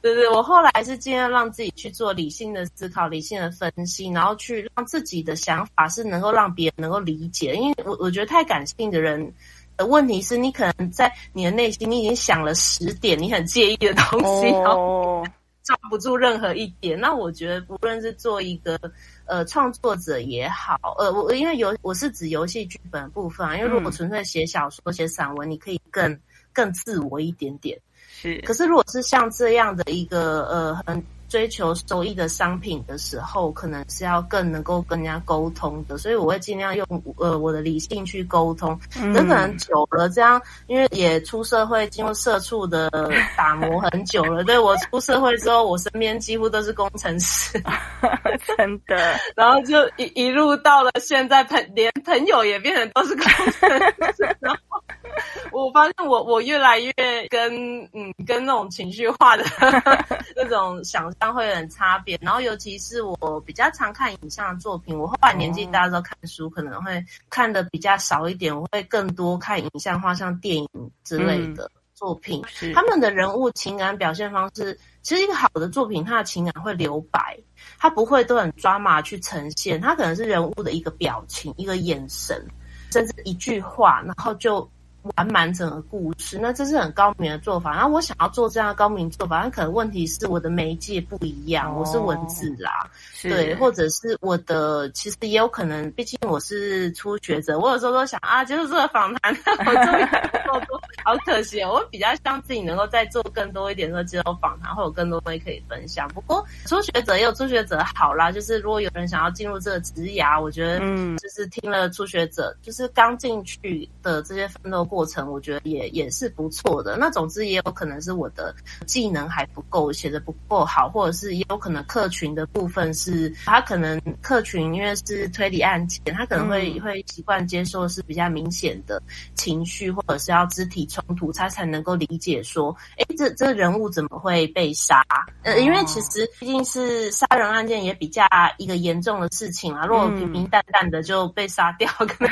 [0.00, 9.32] 对对，我后来是尽量让自己去做理性的思考、理性的分析，然后去让自己的想法是能够让别人能够理解，因为我我觉得太感性的人
[9.76, 14.62] 的问题是你可能在你的内心你已经想了十点你很介意的东西，哦。
[14.64, 15.24] 然后
[15.62, 18.78] 抓不住任何一点，那我觉得不论是做一个
[19.26, 26.18] 呃创作者也好，呃，我因为游我是指游戏剧本部分啊，因为如果纯粹写小说、写散文，你可以更
[26.52, 27.78] 更自我一点点。
[28.08, 31.02] 是，可是如果是像这样的一个呃很。
[31.32, 38.78] 追求收益的商品的时候，可能是要更能够跟人家沟通的，所以我会尽量用呃我的理性去沟通。
[39.00, 42.90] 嗯，可能久了这样，因为也出社会，经过社畜的
[43.34, 44.44] 打磨很久了。
[44.44, 47.58] 对，我出社会之后，我身边几乎都是工程师，
[48.54, 49.18] 真的。
[49.34, 53.80] 然后就一一路到了现在，朋连朋友也变成都是工程
[54.12, 54.36] 师。
[54.38, 54.82] 然后
[55.50, 56.92] 我发现我我越来越
[57.28, 59.44] 跟嗯跟那种情绪化的
[60.36, 61.32] 那种想象。
[61.32, 70.68] 会很差别，然后尤其是我比较常看影像的作品，我后来年纪大的时候看书可能会看的比较少一点，我会更多看影像化，像电影
[71.04, 72.42] 之类的作品。
[72.60, 77.38] 嗯、他们的人物情感表现方式，其实一个好的作品，它的情感会留白，
[77.78, 82.46] 它不会都很抓马去呈现，它可能是人物的一个表情、一个眼神，
[82.90, 84.70] 甚至一句话，然后就。
[85.02, 87.74] 完满整个故事，那这是很高明的做法。
[87.74, 92.88] 然后我想要做这样的高明做法，那可能问题是我的媒介不一样，我是文字啦，
[93.28, 99.34] 对，或者是我的其实也有可能，毕竟我是初学者，我有时候都想啊，就是这个访谈，
[99.66, 100.04] 我终于
[100.46, 101.72] 够多，好可惜哦。
[101.72, 106.06] 我比较希望自己能够再做更多一点的接受访谈，会有更多东西可以分享。
[106.08, 114.82] 不过初学者也有初学者好啦，就是如果有人想要进入这个职涯，我觉得嗯，就是听了初学者，就是刚进去的这些奋斗。
[114.92, 116.96] 过程，我觉得也也是不错的。
[116.98, 118.54] 那总之也有可能是我的
[118.84, 123.11] 技能还不够，写的不够好，或者是也有可能客群的部分是
[123.44, 129.02] 他可能客群因为是推理案件，他可能会、嗯、会习惯接受是比较明显的
[129.34, 135.02] 情绪，或者是要肢体冲突，他才能够理解说，哎，这这人物怎么会被杀？
[135.42, 138.24] 呃，因为其实毕竟是杀人案件，也比较
[138.58, 139.86] 一个严重的事情啊。
[139.86, 142.26] 如果平平淡淡的就被杀掉，可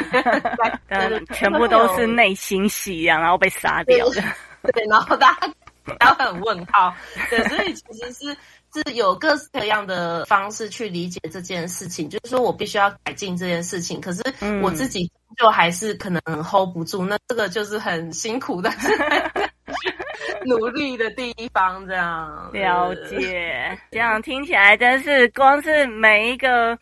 [1.09, 4.23] 能 全部都是内心戏一样，然后被杀掉的。
[4.73, 5.53] 对，然后大家
[5.99, 6.95] 大家很问号。
[7.31, 8.37] 对，所以其实是
[8.75, 12.09] 是有各式各样的方式去理解这件事情。
[12.09, 14.23] 就是说我必须要改进这件事情，可是
[14.63, 17.05] 我自己就还是可能 hold 不住。
[17.05, 18.71] 那这个就是很辛苦的。
[20.47, 26.77] 努力的地方，这样了解，这样听起来真是光是每一个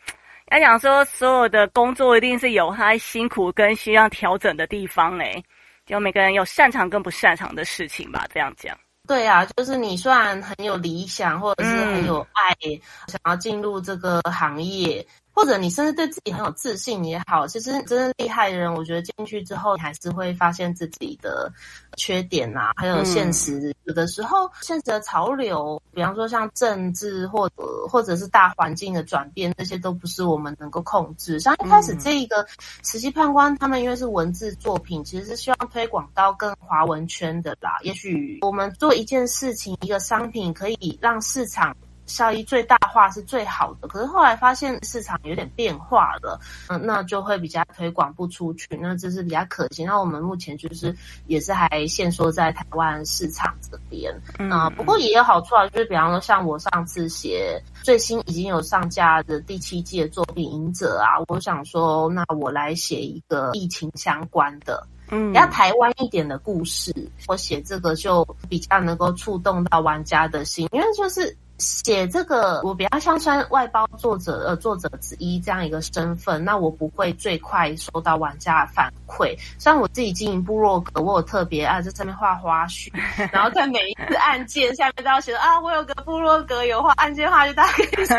[0.52, 5.42] 要讲说，所有的工作一定是有他辛苦跟需要调整的地方诶，
[5.86, 8.78] 就每个人有擅长跟不擅长的事情吧，这样讲。
[9.08, 15.04] 对啊，就是你虽然很有理想，或者是很有爱，嗯、想要进入这个行业。
[15.38, 21.48] 或者你甚至对自己很有自信也好，其实真正厉害的人，我觉得进去之后，你还是会发现自己的
[21.96, 23.70] 缺点啊，还有现实。
[23.70, 27.54] 嗯、有的时候，现实的潮流，比方说像政治或者
[27.88, 31.38] 或者是大环境的转变，这些都不是我们能够控制。
[31.38, 32.44] 像一开始这一个
[32.82, 37.78] 实习判官，他们因为是文字作品，其实是希望推广到更华文圈的啦。
[37.84, 41.76] 也许我们做一件事情，一个商品，可以让市场。
[42.08, 49.84] 效益最大化是最好的，可是后来发现市场有点变化了，嗯，那就会比较推广不出去，那这是比较可惜。
[49.84, 50.92] 那我们目前就是
[51.26, 66.90] 也是还限缩在台湾市场这边，嗯，啊，不过也有好处啊，就是比方说像我上次写最新已经有上架的第七季的作品《影者》啊，我想说，那我来写一个疫情相关的，嗯，比较台湾一点的故事，
[67.26, 71.36] 我写这个就比较能够触动到玩家的心，因为就是。
[71.58, 79.36] 写这个，我比较像算外包作者，呃，作者之一这样一个身份，那我不会最快收到玩家的反馈。
[79.58, 82.90] 虽然我自己经营部落格，我有特别啊，在上面画花絮，
[83.32, 88.16] 然后在每一次案件下面都要写啊，我有个部落格有画案件画，就大家可以说。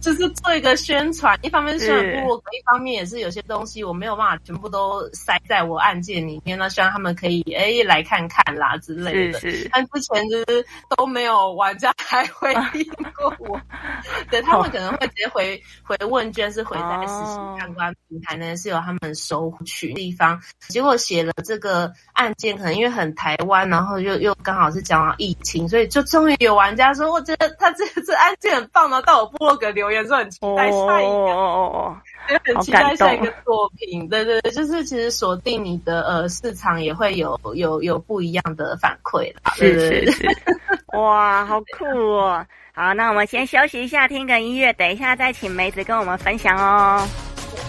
[0.00, 9.38] 就是做一个宣传，一方面是宣传部落格，一方面也是有些东西我没有办法全部都塞在我案件里面，那希望他们可以哎来看看啦之类的。
[9.38, 9.70] 是是。
[9.72, 13.60] 但之前就是都没有玩家来回应过我，
[14.28, 20.40] 对，他们可能会直接回回问卷，是回在实习判官平台呢，是由他们收取地方。
[20.68, 29.92] 结果写了这个案件，可能因为很台湾，然后又又刚好是讲到疫情，所以就终于有玩家说，我觉得他这这案件很棒，然后到我部落格留。
[29.92, 31.96] 言说很期待下一个，哦哦哦，
[32.44, 34.08] 很期待下一个作品。
[34.08, 39.52] 对对对，就是其实锁定你的呃市场，也会有有有不一样的反馈啦。
[39.56, 40.28] 是是是，
[40.96, 42.44] 哇，好酷哦！
[42.74, 47.06] 好，那我们先休息一下，听个音乐，等一下再请梅子跟我们分享哦。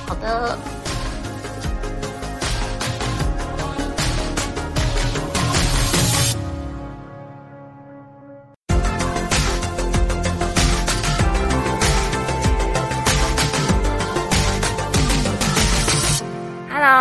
[0.07, 0.57] 好的。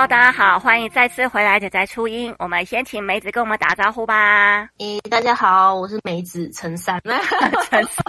[0.03, 2.35] Hello，大家好，欢迎再次回来宅宅初音。
[2.41, 4.69] 我们先请梅子跟我们打招呼吧。
[4.79, 7.01] 咦，大家好，我是梅子陈三。
[7.71, 8.05] 陈三。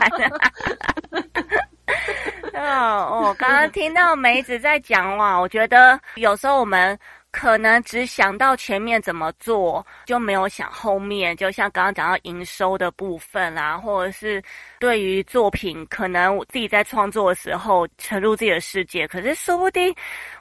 [2.60, 6.98] 哦，我刚刚听到梅子在讲哇，我觉得有时候我们。
[7.34, 11.36] 可能只想到前面怎么做，就没有想后面。
[11.36, 14.42] 就像刚刚讲到营收的部分啦，或者是
[14.80, 19.94] 对于作品，可能我自己在创作的时候沉入自己的世界，可是说不定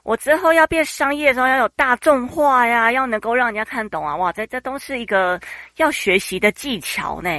[0.02, 5.40] 我之后要变商业的时候要有大众化呀，要能够让人家看懂啊，哇，这这都是一个
[5.76, 7.30] 要学习的技巧呢。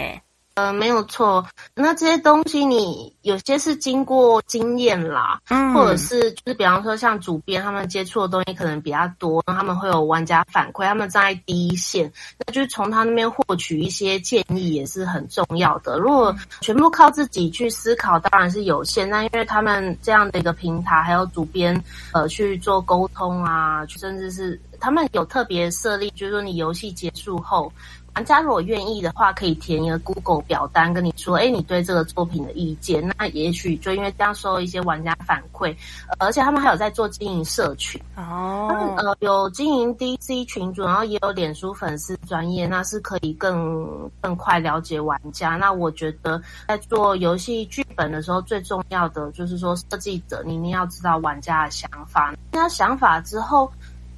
[0.56, 1.44] 呃，没有错。
[1.74, 15.98] 那这些东西，你有些是经过经验啦，嗯，或者是就是比方说像主编他们接触的东西可能比较多，他们会有玩家反馈，他们站在第一线，那就是从他那边获取一些建议也是很重要的。
[15.98, 19.10] 如果全部靠自己去思考，当然是有限。
[19.10, 27.74] 那因为他们这样的一个平台，还有主编呃去做沟通啊，甚至是他们有特别设立，就是说你游戏结束后。
[28.15, 33.04] 玩家如果愿意的话，可以填一个 Google 表单，跟你说，哎，你对这个作品的意见。
[33.17, 35.75] 那也许就因为这样收一些玩家反馈，
[36.19, 45.56] 而且他们还有在做经营社群哦，他们呃有经营 DC 群组，然后也有脸书粉丝专业，那是可以更更快了解玩家。
[45.56, 53.71] 那我觉得在做游戏剧本的时候，最重要的就是说，设计者你一定要知道玩家的想法，那想法之后。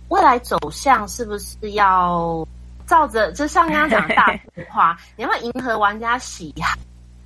[0.09, 2.47] 未来走向是不是要
[2.85, 6.77] 照着，就像刚刚讲的大 幅化，你要迎合玩家喜好？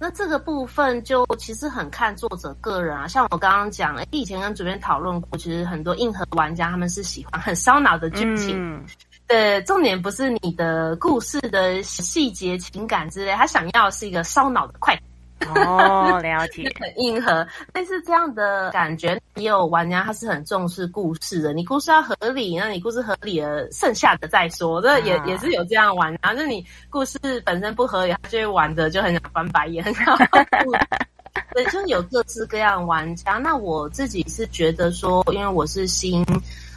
[0.02, 3.06] 那这个部分就其实很看作者个人啊。
[3.06, 8.56] 像我刚刚讲，以前跟主编讨论过，其实很多硬核玩家他们是喜欢很烧脑的剧情。
[8.58, 8.86] 嗯
[9.28, 15.04] 对，重点不是你的故事的细节、情感之类，他想要是一个烧脑的快感。
[15.48, 19.20] 哦，了解， 很硬核，类似这样的感觉。
[19.36, 24.82] 也有玩家他是很重视故事的，你故事要合理，那你故事合理了，剩下的再说。
[24.82, 30.18] 这也、啊、也是有这样玩，然后就你故事本身不合理，他就会玩的就很想翻白眼， 很想。
[31.54, 33.34] 对，就是有各式各样的玩家。
[33.34, 36.26] 那我自己是觉得说，因为我是新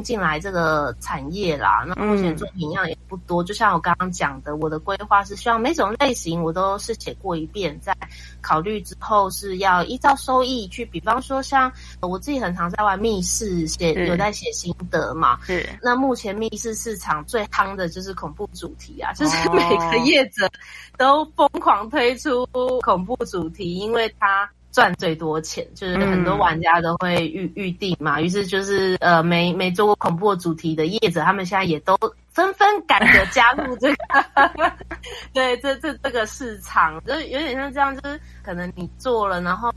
[0.02, 3.42] 进来这个产业啦，那目前作品量也不多。
[3.42, 7.96] 嗯、就像我刚刚讲的，我的规划是希望每种类型我都是写过一遍，在
[8.40, 10.84] 考虑之后是要依照收益去。
[10.84, 15.38] 比方说，像我自己很常在玩密室写，有在写心得嘛。
[15.44, 15.68] 是。
[15.82, 20.50] 那目前密室市场最夯的就是恐怖主题啊，就是每个业者
[20.98, 22.46] 都疯狂推出
[22.82, 24.50] 恐怖主题，因为它。
[24.72, 31.96] 赚最多钱，就是很多玩家都会预预定嘛，于、嗯、是就是呃，没没做过恐怖主题的业者，他们现在也都
[32.30, 34.72] 纷纷赶着加入这个，
[35.32, 39.70] 对，这这这个市场，就是有点像这样，就是可能你做了，然后。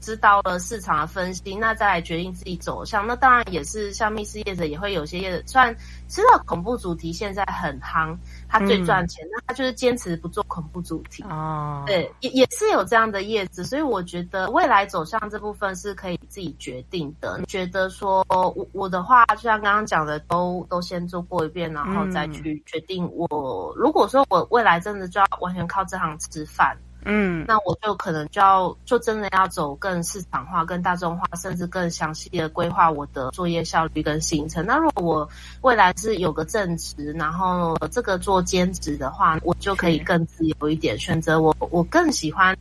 [0.00, 3.06] 知道了市场的分析，那再来决定自己走向。
[3.06, 5.74] 那当然也是像密室业者也会有些业者，虽然
[6.08, 8.16] 知道恐怖主题现在很夯，
[8.48, 11.22] 他最赚钱，那、嗯、他就是坚持不做恐怖主题。
[11.24, 17.38] 哦，对，也也是有这样的业者，所以我觉得未来走向这部分是可以自己决定的。
[17.38, 23.30] 你觉得说我我的话，就像刚刚讲的，都都先做过一遍，然后再去决定我。
[23.30, 26.76] 我如果说我未来真的就要完全靠这行吃饭。
[27.04, 34.64] 嗯，那我就可能就要就真的要走更市场化、更大众化，甚至更详细的规划我的作业效率跟行程。
[34.66, 35.30] 那如果我
[35.62, 42.56] 未来是有个正职，然后这个做兼职的话，我就可以更自由一点，选择我我更喜欢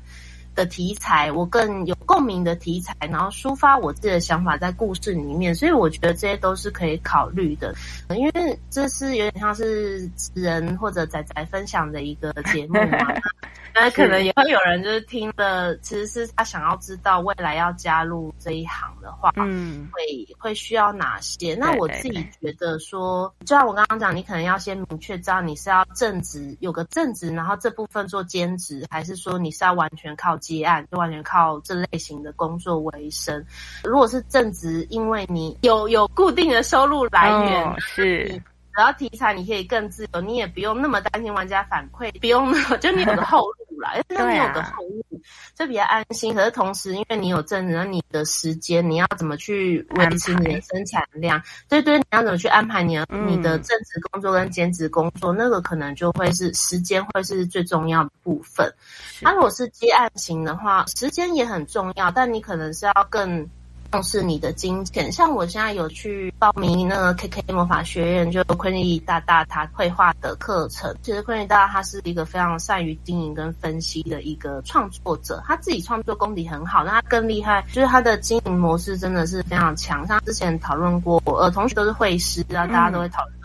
[0.55, 5.53] 的题材，我更有共鸣的题材，然后抒发我自己的想法在故事里面。
[5.53, 7.75] 所以我觉得这些都是可以考虑的，
[8.09, 13.13] 因为这是有点像是人或者仔仔分享的一个节目嘛。
[13.74, 21.55] 那可能也会有人就是听的，其实是他想要知道未来要加入这一行的话，嗯，会会需要哪些？
[21.55, 33.45] 那我自己觉得说，就像我刚刚讲，你可能要先明确知道你是要正职，有个正职，然后这部分做兼职，还是说你是要完全靠接案，就完全靠这类型的工作为生？
[33.84, 38.41] 如果是正职，因为你有有固定的收入来源，哦、是。
[38.80, 45.21] 只要题材你可以更自由，你也不用那么担心玩家反馈，不用那么 就你有个后路啦， 因为你有个后路，
[45.53, 46.34] 就比较安心。
[46.34, 51.43] 可是同时，因为你有正职，那你的时间你要怎么去维持你的生产量？
[51.67, 55.34] 对对，你要怎么去安排你的、嗯、你的正职工作跟兼职工作？
[55.34, 58.73] 那个可能就会是时间会是最重要的部分。
[59.19, 63.45] 那如果是接案型的话，时间也很重要，但你可能是要更。
[63.91, 70.95] 重视你的金钱，像我现在有去报名那个 KK 魔法学院，就昆利大大他绘画的课程。
[71.01, 80.05] 其实昆利大大他是一个非常善于经营跟分析的一个创作者，他自己创作功底很好，那他更厉害，就是他的经营模式真的是非常强。
[80.05, 83.38] 像之前讨论过，呃，同学都是会师，然后大家都会讨论。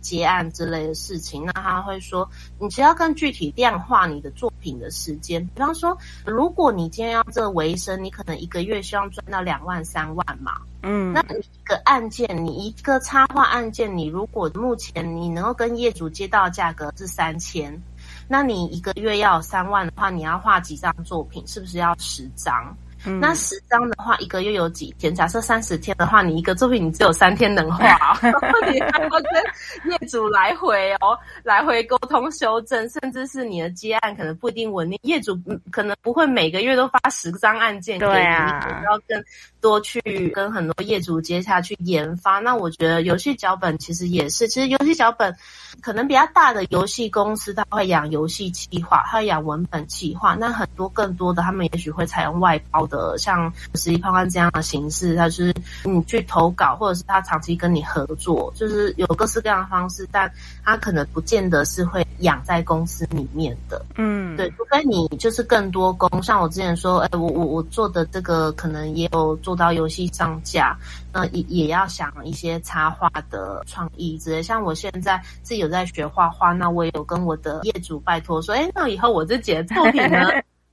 [0.00, 2.28] 结案之类的事情，那他会说，
[2.58, 5.44] 你只要更具体量化你的作品的时间。
[5.54, 10.60] 比方说，如果你今天要这维生，你可能一个月希望赚到两万三万嘛。
[10.82, 17.80] 嗯，那你一个案件，你一个插画案件，你如果目前你能够跟业主接到价格是三千，
[18.28, 21.46] 那你一个月要有三万的话，你要画几张作品？
[21.46, 22.76] 是不是要十张？
[23.06, 25.14] 嗯、那十张的话，一个月有几天？
[25.14, 27.84] 假设三十天的话，你一个作品你只有三天能画
[28.72, 35.38] 你还要跟业主来回哦，来回沟通修正，甚至是你的接案可能不一定稳定，业主
[35.70, 39.22] 可能不会每个月都发十张案件给你，要更
[39.60, 40.00] 多去
[40.34, 42.38] 跟很多业主接下去研发。
[42.38, 45.36] 那我觉得游戏脚本其实也是，其实游戏脚本
[45.82, 50.34] 可能比较大的游戏公司，他会养游戏企划，他会养文本企划。
[50.34, 52.93] 那很多更多的，他们也许会采用外包的。
[52.94, 60.30] 呃，像实际判官这样的形式，他就是你去投稿，或者是他长期跟你合作，就是有各式各样的方式，但
[60.64, 63.84] 他可能不见得是会养在公司里面的。
[63.96, 70.76] 嗯，对，除非你就是更多工，像我之前说，哎，我我我做的这个可能也有做到游戏上架，
[71.12, 74.42] 那也也要想一些插画的创意之类。
[74.42, 80.28] 像我现在自己有在学画画，那我也有跟我的业主拜托说，哎，那以后我自己的作品呢？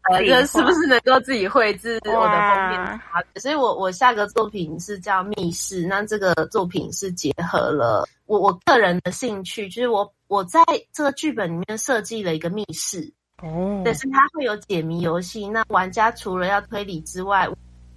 [0.10, 3.02] 呃，这是不是能够自己绘制我的封面？
[3.36, 10.60] 所以我我下个作品是叫密室，那这个作品是结合了我我个人的兴趣，就是我我在
[10.92, 17.48] 这个剧本里面设计了一个密室哦，但是它会有解谜游戏，那玩家除了要推理之外，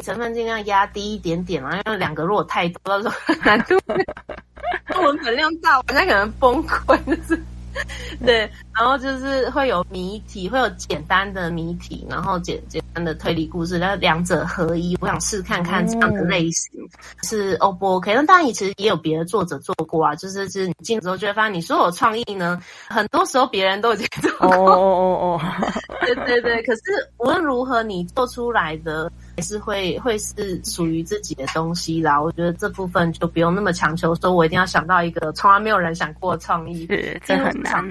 [0.01, 3.79] 成分尽量压低一点点嘛，因为两个如果太多，到时候难度
[5.03, 7.43] 文本量大，玩家可能崩溃，就是。
[8.25, 14.97] 对，然后就是会有谜题，会有简单的谜题，然后简简单的推理故事，然后两者合一。
[15.01, 16.89] 我想试看看这样的类型、嗯、
[17.25, 18.15] 是 O 不 OK？
[18.15, 20.15] 那当然，其实也有别的作者做过啊。
[20.15, 24.49] 就是就是你进之后就会发现，你说有创意呢，很多时候别人都已经做过。
[24.49, 25.41] 哦哦哦，
[26.07, 26.63] 对对对。
[26.63, 26.83] 可是
[27.19, 29.11] 无论如何，你做出来的。
[29.37, 37.85] 还是会会是属于自己的东西啦，我觉得这部分就不用那么强求，说我一定要想到一个从来没有人想过的创意，是这很难。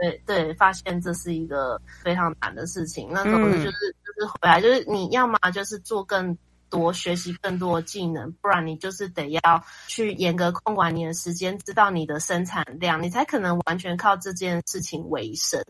[0.00, 3.08] 对对，发现这是一个非常难的事情。
[3.10, 6.36] 那总之就是、嗯、就是回来，就是你要么就是做更
[6.70, 15.62] 多，学习更多技能，不然你就是得要去严格控管你的时间，知道你的生产量，你才可能完全靠这件事情为生，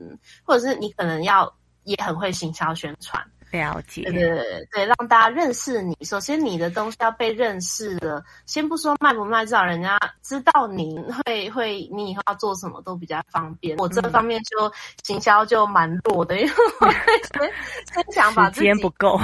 [0.45, 1.53] 或者是你可能要
[1.85, 3.23] 也很会行销宣传。
[3.51, 5.97] 了解，对对对，让大家认识你。
[6.03, 8.23] 首先，你的东西要被认识了。
[8.45, 13.77] 先不说卖不卖，至少人家知道你会会，你以后要做什么都比较方便。
[13.79, 14.71] 我这方面就
[15.05, 17.53] 行销就蛮弱的，因为我先
[17.93, 19.19] 先想把自己时间不够，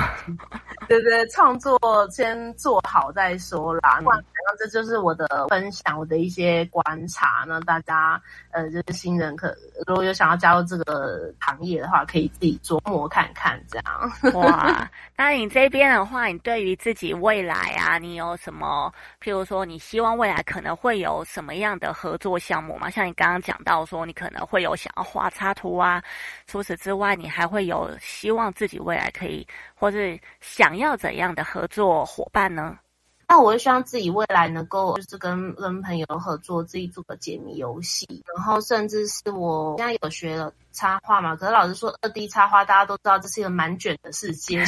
[0.89, 1.79] 对对，创作
[2.11, 4.01] 先做好再说啦。
[4.03, 7.45] 那、这就是我的分享，我的一些观察。
[7.47, 8.20] 那大家
[8.51, 9.55] 呃，就是新人可
[9.87, 14.12] 如果有想要加入这个行业的话，可以自己琢磨看看这样。
[14.35, 18.93] 哇，那你这边的话，你对于自己未来啊，你有什么？
[19.23, 22.91] 譬如说，你希望未来可能会有什么样的合作项目吗？
[22.91, 26.03] 像你刚刚讲到说，你可能会有想要画插图啊。
[26.47, 32.79] 除此之外，你还会有希望自己未来可以，或是想要怎样的合作伙伴呢？
[33.33, 41.35] 那我会希望自己未来能够就是跟跟朋友合作，自己做个解谜游戏，然后甚至是我现在有学了插画嘛。
[41.35, 44.62] 可是老实说，二 D 插画大家都知道这是一个蛮卷的世界，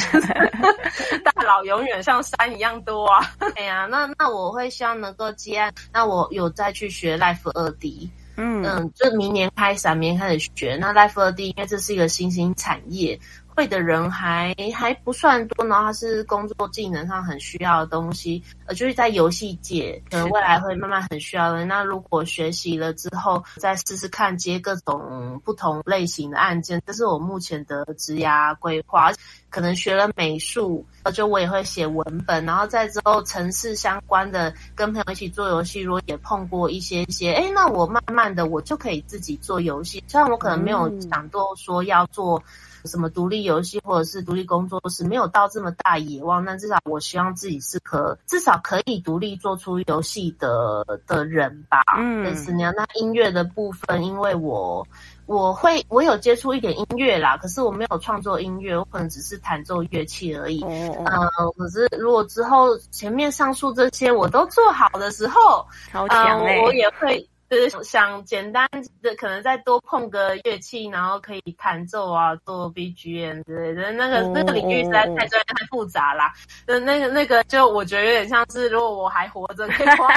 [1.23, 3.31] 大佬永远像山一样多啊。
[3.55, 10.75] 哎呀，那那我会希望能够接案，那我有再去学 Life 二 D，嗯嗯，就明年开始，明年开始学。
[10.81, 13.19] 那 Life 二 D 因为这是一个新兴产业。
[13.55, 21.63] 会的人还还不算多，然后它是工作技能上很需要的东西，呃，就是在游戏界，可能未来会慢慢很需要的。
[21.63, 29.11] 那如果学习了之后，再试试看接各种不同类型的案件，这是我目前的职涯规划。
[29.49, 40.03] 可能学了美术，就我也会写文本，然后再之后城市相关的，跟朋友一起做游戏，如果也碰过一些些，哎，那我慢慢的我就可以自己做游戏。
[40.07, 42.43] 虽然我可能没有想过说要做。
[42.85, 51.81] 什么独立游戏或者是独立工作室，没有到这么大野望，但至少我希望自己是可至少可以独立做出游戏的的人吧。
[51.97, 52.73] 嗯，类似那样。
[52.75, 54.85] 那音乐的部分，因为我
[55.25, 60.63] 我会我有接触一点音乐啦，可是我没有创作音乐，我可能只是弹奏乐器而已。
[60.63, 67.27] 嗯、哦呃，可是如果之后前面上述这些我都做好的时候，超强欸、呃，我也会。
[67.49, 68.67] 就是想简单
[69.03, 73.91] 的，可能再多碰个乐器，然后可以弹奏啊，做 BGM 之类的。
[73.91, 76.33] 那个、oh, 那个领域实在太专业、太复杂啦。
[76.65, 80.09] 那那个那个，就我觉得有点像是，如果我还活着，可以画，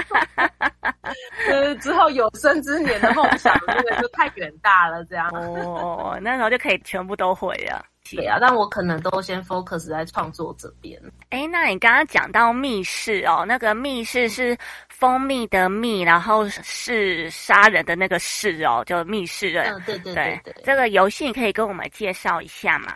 [1.48, 5.04] 就是之后有生之年的梦想，那个就太远大了。
[5.04, 7.84] 这样哦，oh, 那时候就可以全部都会了。
[8.16, 11.00] 对啊，但我可能都先 focus 在创作这边。
[11.30, 14.56] 哎，那你刚刚讲到密室哦，那个密室是。
[14.88, 19.62] 蜂蜜的蜜，然后是杀人的那个室哦，就密室的。
[19.62, 20.54] 嗯，对对对对。
[20.64, 22.92] 这个游戏你可以跟我们介绍一下吗？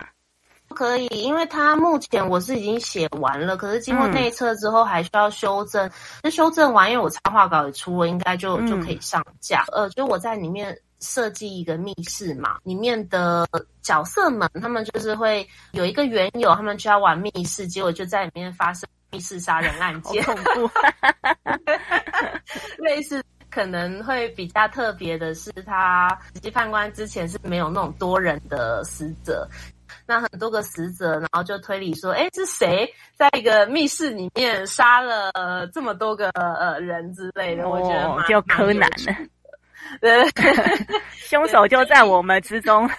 [0.75, 5.89] 可以，因为它目前我是已经写完了，可是经过内测之后还需要修正。
[6.21, 9.63] 那、嗯、修正完，因为我插画稿也出了，应该就就可以上架。
[9.71, 13.47] 嗯、呃，就我在里面设计一个密室嘛，里面的
[13.83, 18.89] 角色们他们就是会有一个缘由，他们就要玩密室，结果就在里面发生。
[19.11, 20.67] 密室杀人案件， 恐怖。
[22.81, 29.47] 类似可能会比较特别的是，他实际判官之前是没有那种多人的死者，
[30.07, 35.31] 那很多个死者，然后就推理说，哎，是谁在一个密室里面杀了
[35.71, 37.65] 这么多个呃人之类的？
[37.65, 38.89] 哦、我觉得蛮就柯南
[41.15, 42.89] 凶手就在我们之中。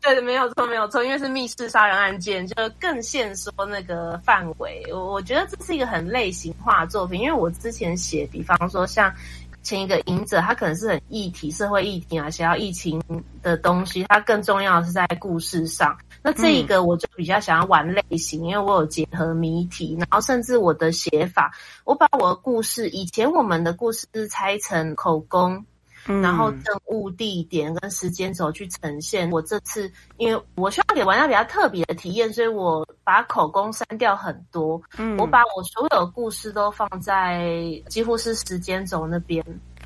[0.00, 4.82] 对的，没有错，没有错，因为是密室杀人案件，就更限缩那个范围。
[4.90, 9.14] 我我觉得这是一个很类型化的作品，因为我之前写，比方说像
[9.62, 13.00] 前一个隐者，它可能是很议题、社会议题啊，写到疫情
[13.44, 15.96] 的东西，它更重要的是在故事上。
[16.20, 21.52] 那这一个我就比较想要玩类型，嗯、因为我有结合谜题，然后甚至我的写法，
[21.84, 25.64] 我把我的故事，以前我们的故事是拆成口供。
[26.06, 29.30] 嗯、然后政务、地点跟时间轴去呈现。
[29.30, 34.80] 我这次因为我需要给玩家比较特别的体验，所以我把口供删掉很多。
[34.98, 37.50] 嗯，我把我所有的故事都放在
[37.88, 39.44] 几乎是时间轴那边。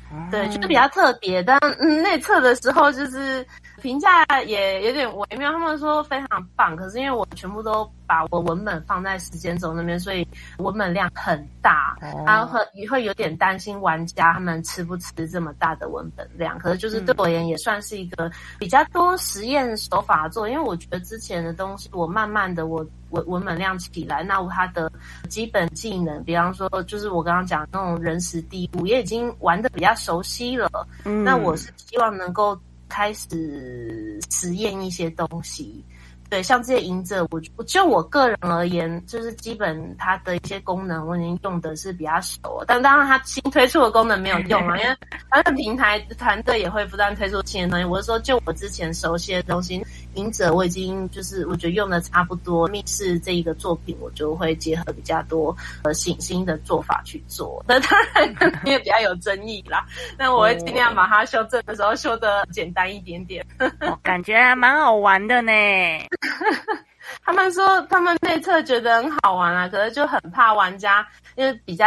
[0.09, 1.43] 嗯、对，就是比较特别。
[1.43, 3.45] 但嗯，内测的时候就是
[3.81, 7.89] 评价也有点微妙，他们说非常棒，可是因为我全部都。
[8.09, 10.25] 把我文本放在时间轴那边，所以
[10.59, 16.57] 文本量很大，然后会会有点担心玩家他们吃不吃这么大的文本量。
[16.57, 22.77] 可是就是对我而言也算是一个比较多实验手法做，因为我觉得之前的东西我慢慢的我
[23.09, 24.89] 文文本量起来，那我它的
[25.27, 30.69] 基本技能，比方说就是我刚刚讲那种人时地物也已经玩的比较熟悉了。
[31.03, 32.57] 嗯，那我是希望能够
[32.87, 35.83] 开始实验一些东西。
[36.29, 44.97] 对，像这些影者，我我就我个人而言，就是基本它的一些功能我已经用的是比较熟，但当然它新推出的功能没有用啊，因为
[45.29, 47.85] 它的平台团队也会不断推出新的东西。
[47.85, 49.81] 我是说，就我之前熟悉的东西，
[50.17, 52.67] 隐者我已经就是我觉得用的差不多。
[52.67, 57.63] 密室这一个作品，我就会结合比较多呃醒新的做法去做。
[57.67, 58.27] 那当然
[58.65, 59.85] 因为比较有争议啦，
[60.17, 63.45] 那我会尽量把它修正的时候修的简单一点点。
[63.59, 65.51] 我感觉还蛮好玩的呢。
[67.23, 71.85] 他们说他们内测觉得很好玩啊，可是就很怕玩家，因为比较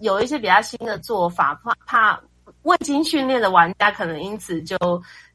[0.00, 2.20] 有一些比较新的做法，怕怕
[2.62, 4.76] 未经训练的玩家可能因此就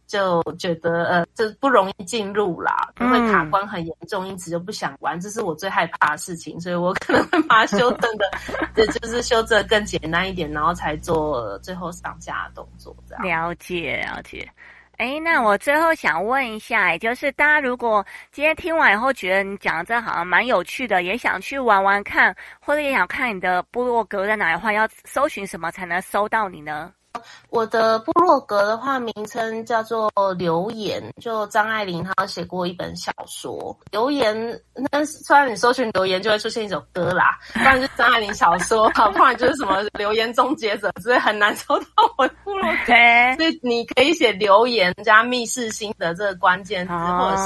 [0.08, 5.20] 就觉得呃，就不容易进入啦，因为卡关很严重，因此就不想玩。
[5.20, 8.26] 这是我最害怕的事情，所以我可能会把它修正的，
[8.74, 12.96] 对 就是修正更简单一点，然后才做最后上架的动作。
[13.08, 14.50] 这样了解了解。
[14.98, 26.92] 哎，那我最后想问一下，也就是大家如果今天听完以后觉得你讲的这好像蛮有趣的，也想去玩玩看，或者也想看你的部落格在哪的话，要搜寻什么才能搜到你呢？
[27.50, 33.78] 我的部落格的话，名称叫做留言，就张爱玲她写过一本小说。
[33.92, 34.60] 留言，
[34.92, 41.86] 那虽然你搜寻留言就会出现一首歌啦， 不然就是张爱玲小说，好，不然就是什么留言终结者，所以很难搜到
[42.18, 42.94] 我的部落格。
[43.38, 47.44] 所以你可以写留言加密室心得这个关键词，或者是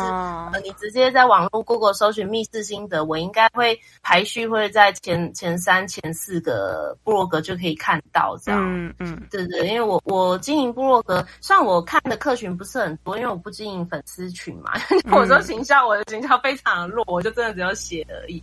[0.54, 8.62] 呃你直接在网络 Google 搜寻密室心得，我应该会排序会在前前三、前四个部落格就可以看到这样。
[8.62, 9.61] 嗯嗯，对对。
[9.66, 14.72] 因为我我经营部落格，虽然我看的客群不是很多，因为我不经营粉丝群嘛。
[15.12, 18.42] 我说行销，我的行销非常的弱，我就真的只有写而已。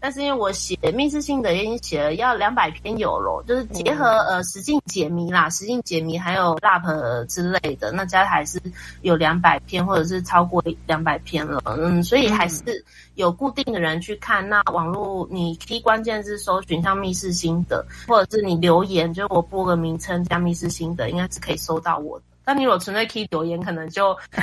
[0.00, 8.60] 但是因为我写密室心得已经写了要两百篇有咯，就是结合呃实境解谜啦、实境解谜还有 LARP 之类的，那加还是
[9.02, 11.60] 有两百篇或者是超过两百篇了。
[11.66, 12.84] 嗯，所以还是
[13.14, 14.48] 有固定的人去看。
[14.48, 22.24] 那网络你 key 关键字搜寻像密室心得，或者是你留言，就是我播个名称加密室心得，应该是可以搜到我的。
[22.50, 24.12] 那你如果纯粹可以留言，可能就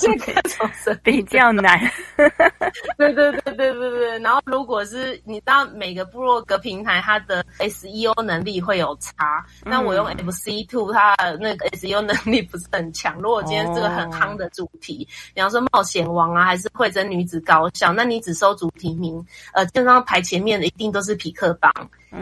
[0.00, 1.78] 这个比较难。
[2.98, 4.18] 对对对对对对。
[4.18, 13.14] 然后，如果是你知道每个部落格平台它的 SEO 能力会有差，那我用 FC Two，它的那个 SEO 能力不是很强。
[13.20, 21.72] 如果今天是个很夯的主题，比方说冒险王啊，还是会真女子高校，那你只搜主题名，呃，基本上排前面的一定都是痞客邦。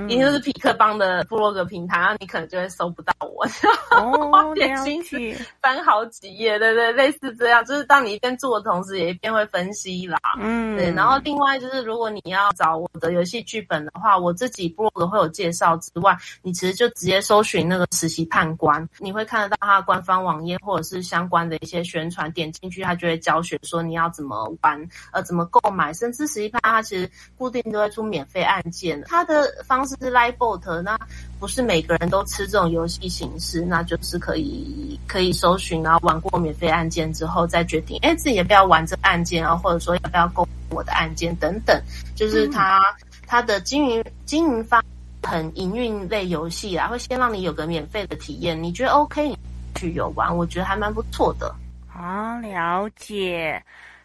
[0.07, 3.45] 一定是匹克邦的部落格平台，然后你可能就会搜不到我，
[4.31, 5.17] 花点心思
[5.61, 7.65] 翻好几页，对对，类似这样。
[7.65, 10.17] 就是当你一边做的同时，也一边会分析啦。
[10.39, 10.93] 嗯，对。
[10.93, 29.81] 然后另外就是，如果你要找我的游戏剧本的话，我自己部落格会有介绍之外，你其实就直接搜寻那个实习判官，你会看得到他的官方网页或者是相关的一些宣传，点进去他就会教学说你要怎么玩，呃，怎么购买，甚至实习判他其实固定都会出免费案件，他的方。
[29.81, 30.95] 方式是 Live Bot，那
[31.41, 41.83] 不是每个人都吃这种游戏形式，那就是可以可以搜寻，然后玩过免费案件之后再决定，哎，自己要不要玩这个案件啊，或者说要不要购我的案件等等，
[42.15, 42.81] 就是他
[43.27, 44.85] 他、嗯、的经营经营方
[45.23, 49.39] 很营运类游戏啊，会先让你有个免费的体验，你觉得 OK，你
[49.75, 51.55] 去游玩，我觉得还蛮不错的。
[51.89, 53.61] 好，了解。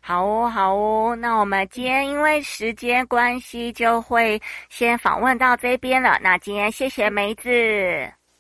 [0.08, 4.40] 好哦，好哦，那我们今天因为时间关系，就会
[4.70, 6.20] 先访问到这边了。
[6.22, 7.50] 那今天谢谢梅子，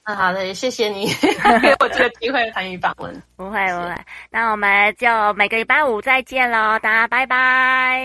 [0.03, 1.07] 嗯，好的，也谢谢你
[1.63, 3.11] 给我这个机会参与访问。
[3.35, 3.95] 不会不会，
[4.29, 7.99] 那我们就每个礼拜五再见喽，大家拜拜，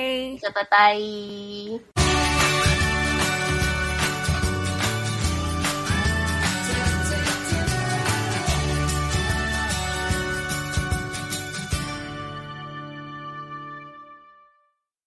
[0.55, 2.10] 拜拜。